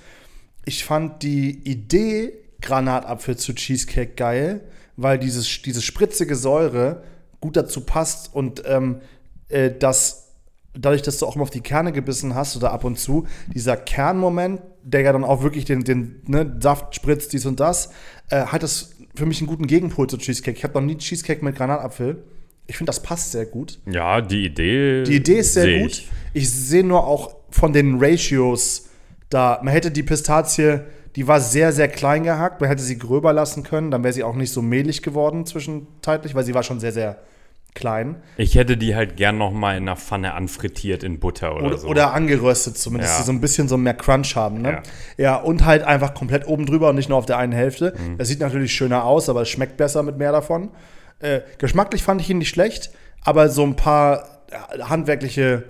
[0.66, 4.62] Ich fand die Idee, Granatapfel zu Cheesecake geil,
[4.98, 7.04] weil dieses, diese spritzige Säure
[7.40, 9.00] gut dazu passt und ähm,
[9.48, 10.29] äh, das,
[10.74, 13.78] dadurch, dass du auch mal auf die Kerne gebissen hast oder ab und zu, dieser
[13.78, 17.92] Kernmoment, der ja dann auch wirklich den, den ne, Saft spritzt, dies und das,
[18.30, 20.58] äh, hat das für mich einen guten Gegenpol zu Cheesecake.
[20.58, 22.24] Ich habe noch nie Cheesecake mit Granatapfel.
[22.68, 23.80] Ich finde, das passt sehr gut.
[23.86, 25.04] ja, die Idee.
[25.04, 25.92] Die Idee ist sehr seh gut.
[25.92, 26.10] ich.
[26.34, 28.88] Ich sehe nur auch von den Ratios
[29.30, 30.82] Da, man hätte die Pistazie,
[31.16, 32.62] die war sehr, sehr klein gehackt.
[32.62, 36.36] Man hätte sie gröber lassen können, dann wäre sie auch nicht so mehlig geworden zwischenzeitlich,
[36.36, 37.18] weil sie war schon sehr, sehr
[37.76, 38.18] klein.
[38.38, 41.78] Ich hätte die halt gern noch mal in einer Pfanne anfrittiert in Butter oder, Oder,
[41.78, 41.88] so.
[41.88, 43.20] oder angeröstet zumindest, Ja.
[43.20, 44.62] die so ein bisschen so mehr Crunch haben.
[44.62, 44.82] Ne?
[45.18, 45.36] Ja.
[45.38, 47.94] und halt einfach komplett oben drüber und nicht nur auf der einen Hälfte.
[47.98, 48.18] Mhm.
[48.18, 50.70] Das sieht natürlich schöner aus, aber es schmeckt besser mit mehr davon.
[51.20, 52.92] Äh, geschmacklich fand ich ihn nicht schlecht,
[53.24, 55.64] aber so ein paar äh, handwerkliche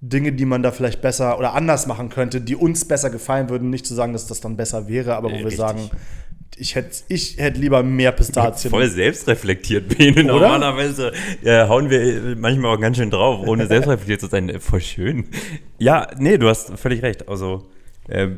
[0.00, 3.68] Dinge, die man da vielleicht besser oder anders machen könnte, die uns besser gefallen würden.
[3.70, 5.58] Nicht zu sagen, dass das dann besser wäre, aber wo Nee, wir richtig.
[5.60, 5.90] sagen,
[6.58, 8.70] ich hätte ich hätt lieber mehr Pistazien.
[8.70, 10.32] Voll selbstreflektiert, Bene.
[10.32, 10.48] Oder?
[10.48, 14.60] Normalerweise äh, hauen wir manchmal auch ganz schön drauf, ohne selbstreflektiert zu sein.
[14.60, 15.28] Voll schön.
[15.78, 17.28] Ja, nee, du hast völlig recht.
[17.28, 17.68] Also,
[18.08, 18.28] äh,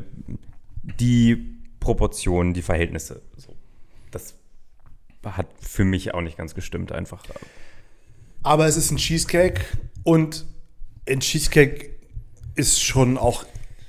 [0.99, 3.55] die Proportionen, die Verhältnisse, so,
[4.11, 4.35] das
[5.25, 7.23] hat für mich auch nicht ganz gestimmt, einfach.
[8.43, 9.61] Aber es ist ein Cheesecake
[10.03, 10.45] und
[11.07, 11.91] ein Cheesecake
[12.55, 13.45] ist schon auch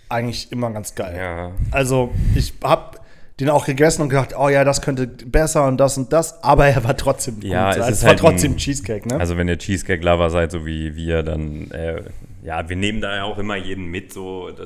[0.08, 1.16] eigentlich immer ganz geil.
[1.16, 1.52] Ja.
[1.70, 2.98] Also ich habe
[3.42, 6.66] den auch gegessen und gedacht, oh ja, das könnte besser und das und das, aber
[6.68, 7.44] er war trotzdem gut.
[7.44, 9.18] Ja, es Also ist war halt trotzdem ein- Cheesecake, ne?
[9.18, 12.02] Also wenn ihr Cheesecake-Lover seid, so wie wir, dann, äh,
[12.42, 14.64] ja, wir nehmen da ja auch immer jeden mit, so, da,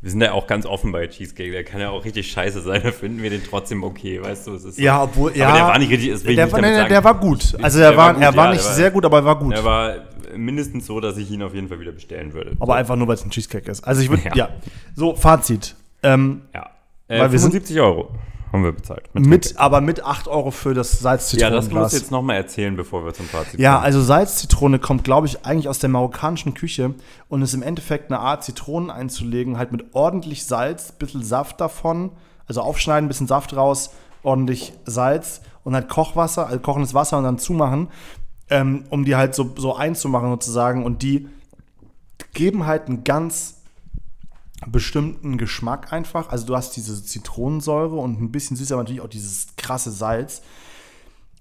[0.00, 2.80] wir sind ja auch ganz offen bei Cheesecake, der kann ja auch richtig scheiße sein,
[2.82, 5.46] da finden wir den trotzdem okay, weißt du, es ist so- ja, obwohl, ja.
[5.48, 6.88] Aber der war nicht richtig, das will ich der, nicht war- nee, sagen.
[6.88, 7.56] der war gut.
[7.62, 9.24] Also Der der war war, gut, er war ja, nicht war- sehr gut, aber er
[9.24, 9.54] war gut.
[9.54, 9.94] Er war
[10.36, 12.52] mindestens so, dass ich ihn auf jeden Fall wieder bestellen würde.
[12.58, 13.84] aber einfach nur, weil es ein Cheesecake ist.
[13.84, 14.32] Also ich würde, ja.
[14.34, 14.48] Ja.
[14.96, 15.76] So, Fazit.
[16.02, 16.68] Ähm, ja.
[17.12, 18.08] Äh, Weil wir sind- 75 Euro
[18.52, 19.02] haben wir bezahlt.
[19.14, 21.90] mit, aber mit 8 Euro für das ja, das Salz-Zitronenglas.
[21.92, 23.84] du jetzt nochmal erzählen, bevor wir zum Fazit Ja, kommen.
[23.86, 26.94] also Salzzitrone kommt, glaube ich, eigentlich aus der marokkanischen Küche
[27.28, 32.10] und ist im Endeffekt eine Art, Zitronen einzulegen, halt mit ordentlich Salz, bisschen Saft davon,
[32.46, 33.90] also aufschneiden, bisschen Saft raus,
[34.22, 37.88] ordentlich Salz und halt Kochwasser, also kochendes Wasser und dann zumachen,
[38.50, 41.26] ähm, um die halt so, so einzumachen sozusagen und die
[42.34, 43.61] geben halt einen ganz
[44.66, 46.28] bestimmten Geschmack einfach.
[46.30, 50.42] Also du hast diese Zitronensäure und ein bisschen süß, aber natürlich auch dieses krasse Salz.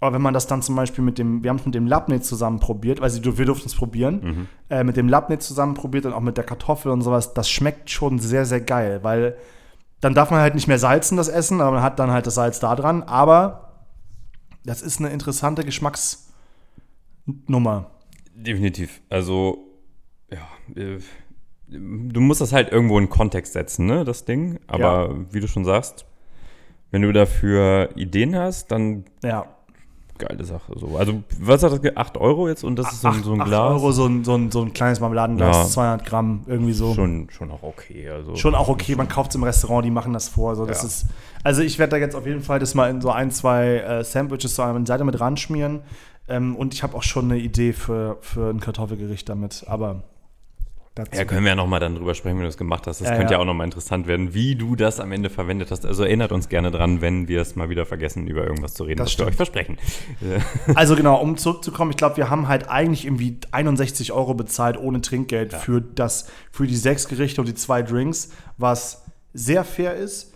[0.00, 2.20] Aber wenn man das dann zum Beispiel mit dem, wir haben es mit dem Labneh
[2.20, 4.48] zusammen probiert, also wir durften es probieren, Mhm.
[4.68, 7.88] äh, mit dem Labneh zusammen probiert und auch mit der Kartoffel und sowas, das schmeckt
[7.90, 9.36] schon sehr, sehr geil, weil
[10.00, 12.34] dann darf man halt nicht mehr salzen, das Essen, aber man hat dann halt das
[12.34, 13.68] Salz da dran, aber
[14.64, 17.90] das ist eine interessante Geschmacksnummer.
[18.34, 19.00] Definitiv.
[19.08, 19.58] Also,
[20.30, 20.40] ja,
[20.80, 20.98] äh,
[21.72, 24.58] du musst das halt irgendwo in Kontext setzen, ne, das Ding.
[24.66, 26.04] Aber wie du schon sagst,
[26.90, 29.46] wenn du dafür Ideen hast, dann Ja.
[30.18, 30.72] geile Sache.
[30.78, 30.96] So.
[30.98, 31.82] Also, was hat das?
[31.82, 33.72] ge- 8 Euro jetzt und das ist so, ein- so ein Glas?
[33.72, 35.64] Euro, so ein, so ein, so ein kleines Marmeladenglas, Ja.
[35.66, 36.94] 200 Gramm, irgendwie so.
[36.94, 38.08] Schon, schon auch okay.
[38.10, 38.36] Also.
[38.36, 40.54] Schon auch okay, man kauft es im Restaurant, die machen das vor.
[40.54, 40.88] So, das Ja.
[40.88, 41.06] ist,
[41.42, 44.04] also ich werde da jetzt auf jeden Fall das mal in so ein, zwei äh,
[44.04, 45.80] Sandwiches so eine Seite mit ranschmieren.
[46.28, 49.64] Ähm, und ich habe auch schon eine Idee für, für ein Kartoffelgericht damit.
[49.66, 50.04] Aber
[50.94, 51.10] dazu.
[51.18, 53.00] Ja, können wir ja nochmal dann drüber sprechen, wenn du das gemacht hast.
[53.00, 53.42] Das Ja, könnte ja, ja.
[53.42, 55.86] auch nochmal interessant werden, wie du das am Ende verwendet hast.
[55.86, 58.98] Also erinnert uns gerne dran, wenn wir es mal wieder vergessen, über irgendwas zu reden,
[58.98, 59.28] Das was wir stimmt.
[59.30, 59.78] euch versprechen.
[60.74, 65.00] Also genau, um zurückzukommen, ich glaube, wir haben halt eigentlich irgendwie 61 Euro bezahlt ohne
[65.00, 70.32] Trinkgeld für, das, für die sechs Gerichte und die zwei Drinks, was sehr fair ist.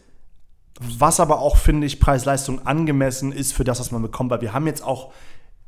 [0.98, 4.30] Was aber auch, finde ich, Preis-Leistung angemessen ist für das, was man bekommt.
[4.30, 5.10] Weil wir haben jetzt auch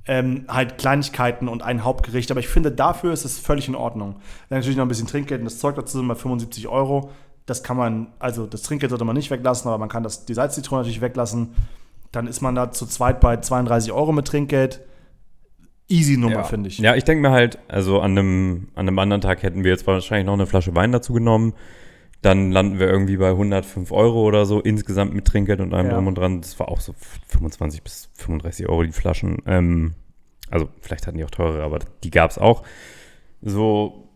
[0.09, 4.16] ähm, halt Kleinigkeiten und ein Hauptgericht, aber ich finde, dafür ist es völlig in Ordnung.
[4.48, 7.11] Dann natürlich noch ein bisschen Trinkgeld und das Zeug dazu sind bei 75 Euro.
[7.44, 10.34] Das kann man, also das Trinkgeld sollte man nicht weglassen, aber man kann das, die
[10.34, 11.50] Salzzitrone natürlich weglassen.
[12.11, 14.80] Dann ist man da zu zweit bei 32 Euro mit Trinkgeld.
[15.88, 16.44] Easy Nummer, ja.
[16.44, 16.78] finde ich.
[16.78, 19.86] Ja, ich denke mir halt, also an einem, an einem anderen Tag hätten wir jetzt
[19.86, 21.52] wahrscheinlich noch eine Flasche Wein dazu genommen.
[22.22, 25.94] Dann landen wir irgendwie bei 105 Euro oder so insgesamt mit Trinkgeld und allem Ja.
[25.94, 26.40] drum und dran.
[26.40, 26.94] Das war auch so
[27.28, 29.42] 25 bis 35 Euro die Flaschen.
[29.46, 29.94] Ähm,
[30.50, 32.64] also vielleicht hatten die auch teure, aber die gab es auch.
[33.40, 34.07] So,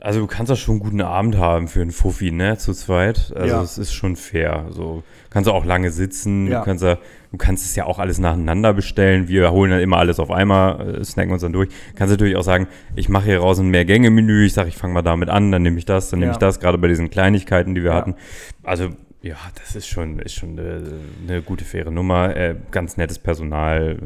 [0.00, 3.32] also du kannst da schon einen guten Abend haben für einen Fuffi, ne, zu zweit.
[3.36, 3.62] Also Ja.
[3.62, 4.66] es ist schon fair.
[4.70, 6.46] So kannst du auch lange sitzen.
[6.46, 6.60] Ja.
[6.60, 6.96] Du kannst du
[7.36, 9.28] kannst es ja auch alles nacheinander bestellen.
[9.28, 11.68] Wir holen dann immer alles auf einmal, äh, snacken uns dann durch.
[11.94, 14.46] Kannst natürlich auch sagen, ich mache hier raus ein Mehrgänge-Menü.
[14.46, 16.34] Ich sage, ich fange mal damit an, dann nehme ich das, dann nehme Ja.
[16.34, 16.60] ich das.
[16.60, 18.14] Gerade bei diesen Kleinigkeiten, die wir hatten.
[18.62, 18.90] Also
[19.20, 20.80] ja, das ist schon, ist schon eine,
[21.26, 22.36] eine gute, faire Nummer.
[22.36, 23.98] Äh, ganz nettes Personal.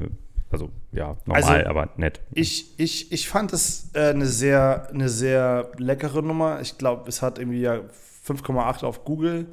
[0.53, 2.21] Also ja, normal, Also, aber nett.
[2.35, 6.61] Ich, ich, ich fand es äh, eine, sehr, eine sehr leckere Nummer.
[6.61, 7.81] Ich glaube, es hat irgendwie ja
[8.29, 9.47] 5,8 auf Google.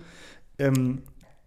[0.58, 1.04] Ähm,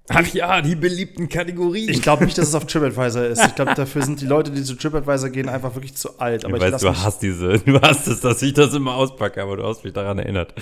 [0.09, 1.89] Ach ja, die beliebten Kategorien.
[1.89, 3.47] Ich glaube nicht, dass es auf TripAdvisor ist.
[3.47, 6.45] Ich glaube, dafür sind die Leute, die zu TripAdvisor gehen, einfach wirklich zu alt.
[6.45, 9.41] Aber ich ich weiß, du hast diese, du hast es, dass ich das immer auspacke,
[9.43, 10.55] aber du hast mich daran erinnert.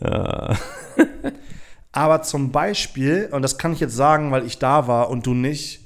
[0.00, 0.54] Äh,
[1.92, 5.34] Aber zum Beispiel, und das kann ich jetzt sagen, weil ich da war und du
[5.34, 5.80] nicht,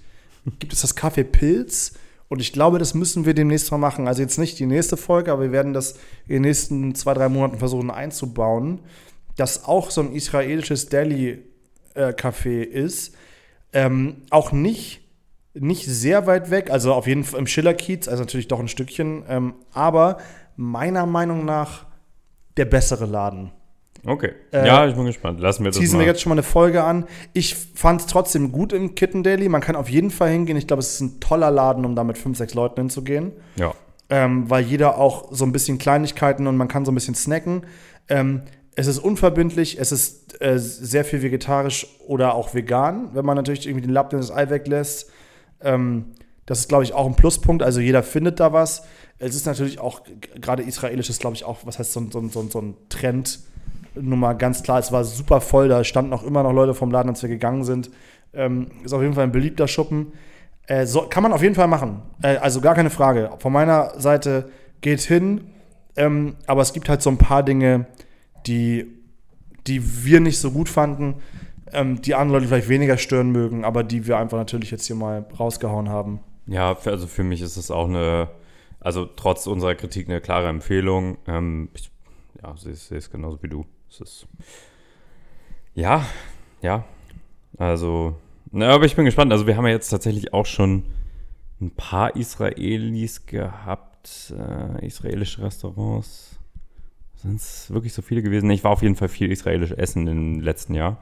[0.58, 1.94] gibt es das Kaffee Pilz.
[2.32, 4.08] Und ich glaube, das müssen wir demnächst mal machen.
[4.08, 7.28] Also jetzt nicht die nächste Folge, aber wir werden das in den nächsten zwei, drei
[7.28, 8.80] Monaten versuchen einzubauen.
[9.36, 13.14] Das auch so ein israelisches Deli-Café ist.
[13.74, 15.02] Ähm, auch nicht,
[15.52, 19.24] nicht sehr weit weg, also auf jeden Fall im Schillerkiez, also natürlich doch ein Stückchen.
[19.28, 20.16] Ähm, aber
[20.56, 21.84] meiner Meinung nach
[22.56, 23.52] der bessere Laden.
[24.06, 24.32] Okay.
[24.52, 25.40] Äh, ja, ich bin gespannt.
[25.40, 26.10] Lassen wir das teasen wir mal.
[26.10, 27.06] jetzt schon mal eine Folge an.
[27.32, 29.48] Ich fand es trotzdem gut im Kitten Daily.
[29.48, 30.56] Man kann auf jeden Fall hingehen.
[30.56, 33.32] Ich glaube, es ist ein toller Laden, um da mit fünf, sechs Leuten hinzugehen.
[33.56, 33.74] ja.
[34.10, 37.64] Ähm, weil jeder auch so ein bisschen Kleinigkeiten und man kann so ein bisschen snacken.
[38.10, 38.42] Ähm,
[38.74, 43.66] es ist unverbindlich, es ist äh, sehr viel vegetarisch oder auch vegan, wenn man natürlich
[43.66, 45.10] irgendwie den Lappen das Ei weglässt.
[45.62, 46.12] Ähm,
[46.46, 47.62] das ist, glaube ich, auch ein Pluspunkt.
[47.62, 48.84] Also jeder findet da was.
[49.18, 50.02] Es ist natürlich auch,
[50.40, 53.40] gerade israelisch ist, glaube ich, auch, was heißt so, so, so, so ein Trend.
[53.94, 57.10] Nummer ganz klar, es war super voll, da standen auch immer noch Leute vom Laden,
[57.10, 57.90] als wir gegangen sind.
[58.32, 60.12] Ähm, ist auf jeden Fall ein beliebter Schuppen.
[60.66, 62.02] Äh, so, kann man auf jeden Fall machen.
[62.22, 63.30] Äh, also gar keine Frage.
[63.38, 65.42] Von meiner Seite geht hin.
[65.96, 67.86] Ähm, aber es gibt halt so ein paar Dinge,
[68.46, 68.86] die,
[69.66, 71.16] die wir nicht so gut fanden,
[71.72, 74.96] ähm, die andere Leute vielleicht weniger stören mögen, aber die wir einfach natürlich jetzt hier
[74.96, 76.20] mal rausgehauen haben.
[76.46, 78.28] Ja, also für mich ist es auch eine,
[78.80, 81.18] also trotz unserer Kritik eine klare Empfehlung.
[81.26, 81.90] Ähm, ich,
[82.42, 83.64] ja, sehe es genauso wie du.
[83.92, 84.26] Es ist,
[85.74, 86.06] ja,
[86.62, 86.84] ja,
[87.58, 88.16] also,
[88.50, 89.30] na, aber ich bin gespannt.
[89.32, 90.84] Also wir haben ja jetzt tatsächlich auch schon
[91.60, 96.38] ein paar Israelis gehabt, äh, israelische Restaurants.
[97.16, 98.48] Sind es wirklich so viele gewesen?
[98.50, 100.96] Ich war auf jeden Fall viel israelisch essen im letzten Jahr.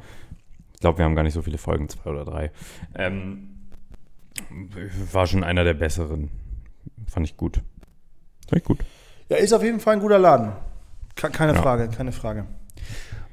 [0.74, 2.50] Ich glaube, wir haben gar nicht so viele Folgen, zwei oder drei.
[2.96, 3.50] Ähm,
[5.12, 6.28] war schon einer der besseren.
[7.06, 7.60] Fand ich gut.
[8.48, 8.80] Fand ich gut.
[9.28, 10.52] Ja, ist auf jeden Fall ein guter Laden.
[11.14, 11.62] Ke- Keine Ja.
[11.62, 12.46] Frage, keine Frage.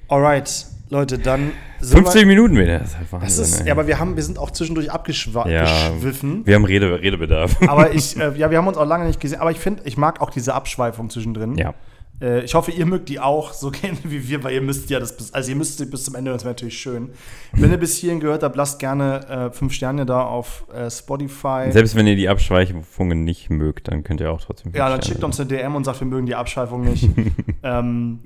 [0.08, 2.80] Alright, Leute, dann sind 50 Minuten wieder.
[2.80, 5.52] Das ist halt Das ist, ja, aber wir, haben, wir sind auch zwischendurch abgeschwiffen.
[5.52, 6.46] Ja.
[6.46, 7.58] Wir haben Rede, Redebedarf.
[7.68, 9.40] Aber ich, äh, ja, wir haben uns auch lange nicht gesehen.
[9.40, 11.58] Aber ich finde, ich mag auch diese Abschweifung zwischendrin.
[11.58, 11.74] ja.
[12.20, 15.00] Äh, ich hoffe, ihr mögt die auch so gerne wie wir, weil ihr müsst ja
[15.00, 17.10] das bis, also ihr müsst sie bis zum Ende, das wäre natürlich schön.
[17.54, 21.68] Wenn ihr bis hierhin gehört habt, lasst gerne äh, fünf Sterne da auf äh, Spotify.
[21.70, 24.74] Selbst wenn ihr die Abschweifungen nicht mögt, dann könnt ihr auch trotzdem.
[24.74, 27.08] Ja, dann fünf schickt Sterne uns eine DM und sagt, wir mögen die Abschweifung nicht.
[27.64, 28.20] ähm,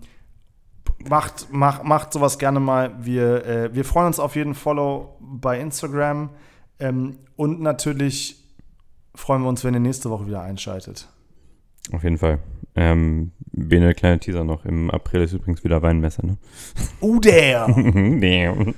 [1.09, 2.93] macht, macht, macht sowas gerne mal.
[2.99, 6.29] Wir, äh, wir freuen uns auf jeden Follow bei Instagram.
[6.79, 8.43] Ähm, und natürlich
[9.15, 11.07] freuen wir uns, wenn ihr nächste Woche wieder einschaltet.
[11.91, 12.39] Auf jeden Fall.
[12.75, 14.65] Ähm, Bene, kleiner Teaser noch.
[14.65, 16.37] Im April ist übrigens wieder Weinmesse, ne?
[17.01, 17.67] Der!
[17.67, 18.75] Damn.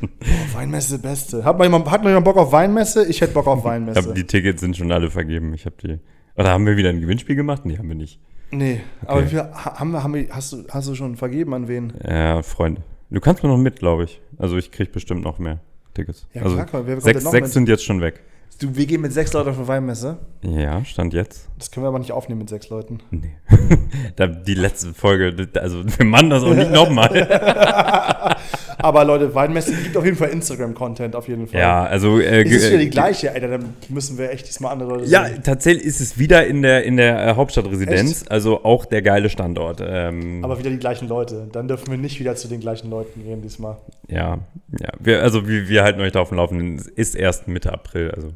[0.53, 1.45] Weinmesse, beste.
[1.45, 3.05] Hat mal, jemand, hat mal jemand Bock auf Weinmesse?
[3.05, 4.01] Ich hätte Bock auf Weinmesse.
[4.01, 5.53] hab, die Tickets sind schon alle vergeben.
[5.53, 5.99] Ich habe die.
[6.35, 7.65] Oder haben wir wieder ein Gewinnspiel gemacht?
[7.65, 8.19] Nee, haben wir nicht.
[8.53, 9.31] Nee, aber Okay.
[9.31, 11.93] wir, ha- haben wir, haben wir, hast, du, hast du schon vergeben an wen?
[12.07, 12.81] Ja, Freunde.
[13.09, 14.21] Du kannst mir noch mit, glaube ich.
[14.37, 15.59] Also ich krieg bestimmt noch mehr
[15.93, 16.27] Tickets.
[16.33, 18.21] Ja, also klar, komm, wer sechs, denn noch sechs sind jetzt schon weg.
[18.59, 20.17] Du, wir gehen mit sechs Leuten auf eine Weinmesse.
[20.43, 21.49] Ja, stand jetzt.
[21.57, 22.99] Das können wir aber nicht aufnehmen mit sechs Leuten.
[23.11, 23.33] Nee.
[24.47, 27.09] die letzte Folge, also wir machen das auch nicht nochmal.
[28.77, 31.59] Aber Leute, Weinmesse gibt auf jeden Fall Instagram-Content, auf jeden Fall.
[31.59, 32.19] ja, also.
[32.19, 33.47] Äh, Ist es wieder die äh, gleiche, Alter?
[33.47, 35.43] Dann müssen wir echt diesmal andere Leute Ja, sehen.
[35.43, 39.81] tatsächlich ist es wieder in der, in der äh, Hauptstadtresidenz, also auch der geile Standort.
[39.85, 41.47] Ähm, Aber wieder die gleichen Leute.
[41.51, 43.77] Dann dürfen wir nicht wieder zu den gleichen Leuten gehen diesmal.
[44.07, 44.39] ja,
[44.79, 44.89] ja.
[44.99, 46.75] Wir, also wir, wir halten euch da auf dem Laufenden.
[46.77, 48.33] Es Ist erst Mitte April, also.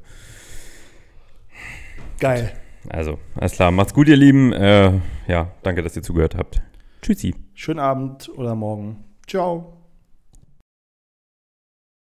[2.20, 2.52] Geil.
[2.90, 3.72] Also, alles klar.
[3.72, 4.54] Macht's gut, ihr Lieben.
[4.54, 4.92] Äh,
[5.28, 6.62] ja, danke, dass ihr zugehört habt.
[7.02, 7.36] Tschüssi.
[7.54, 9.04] Schönen Abend oder morgen.
[9.28, 9.77] Ciao.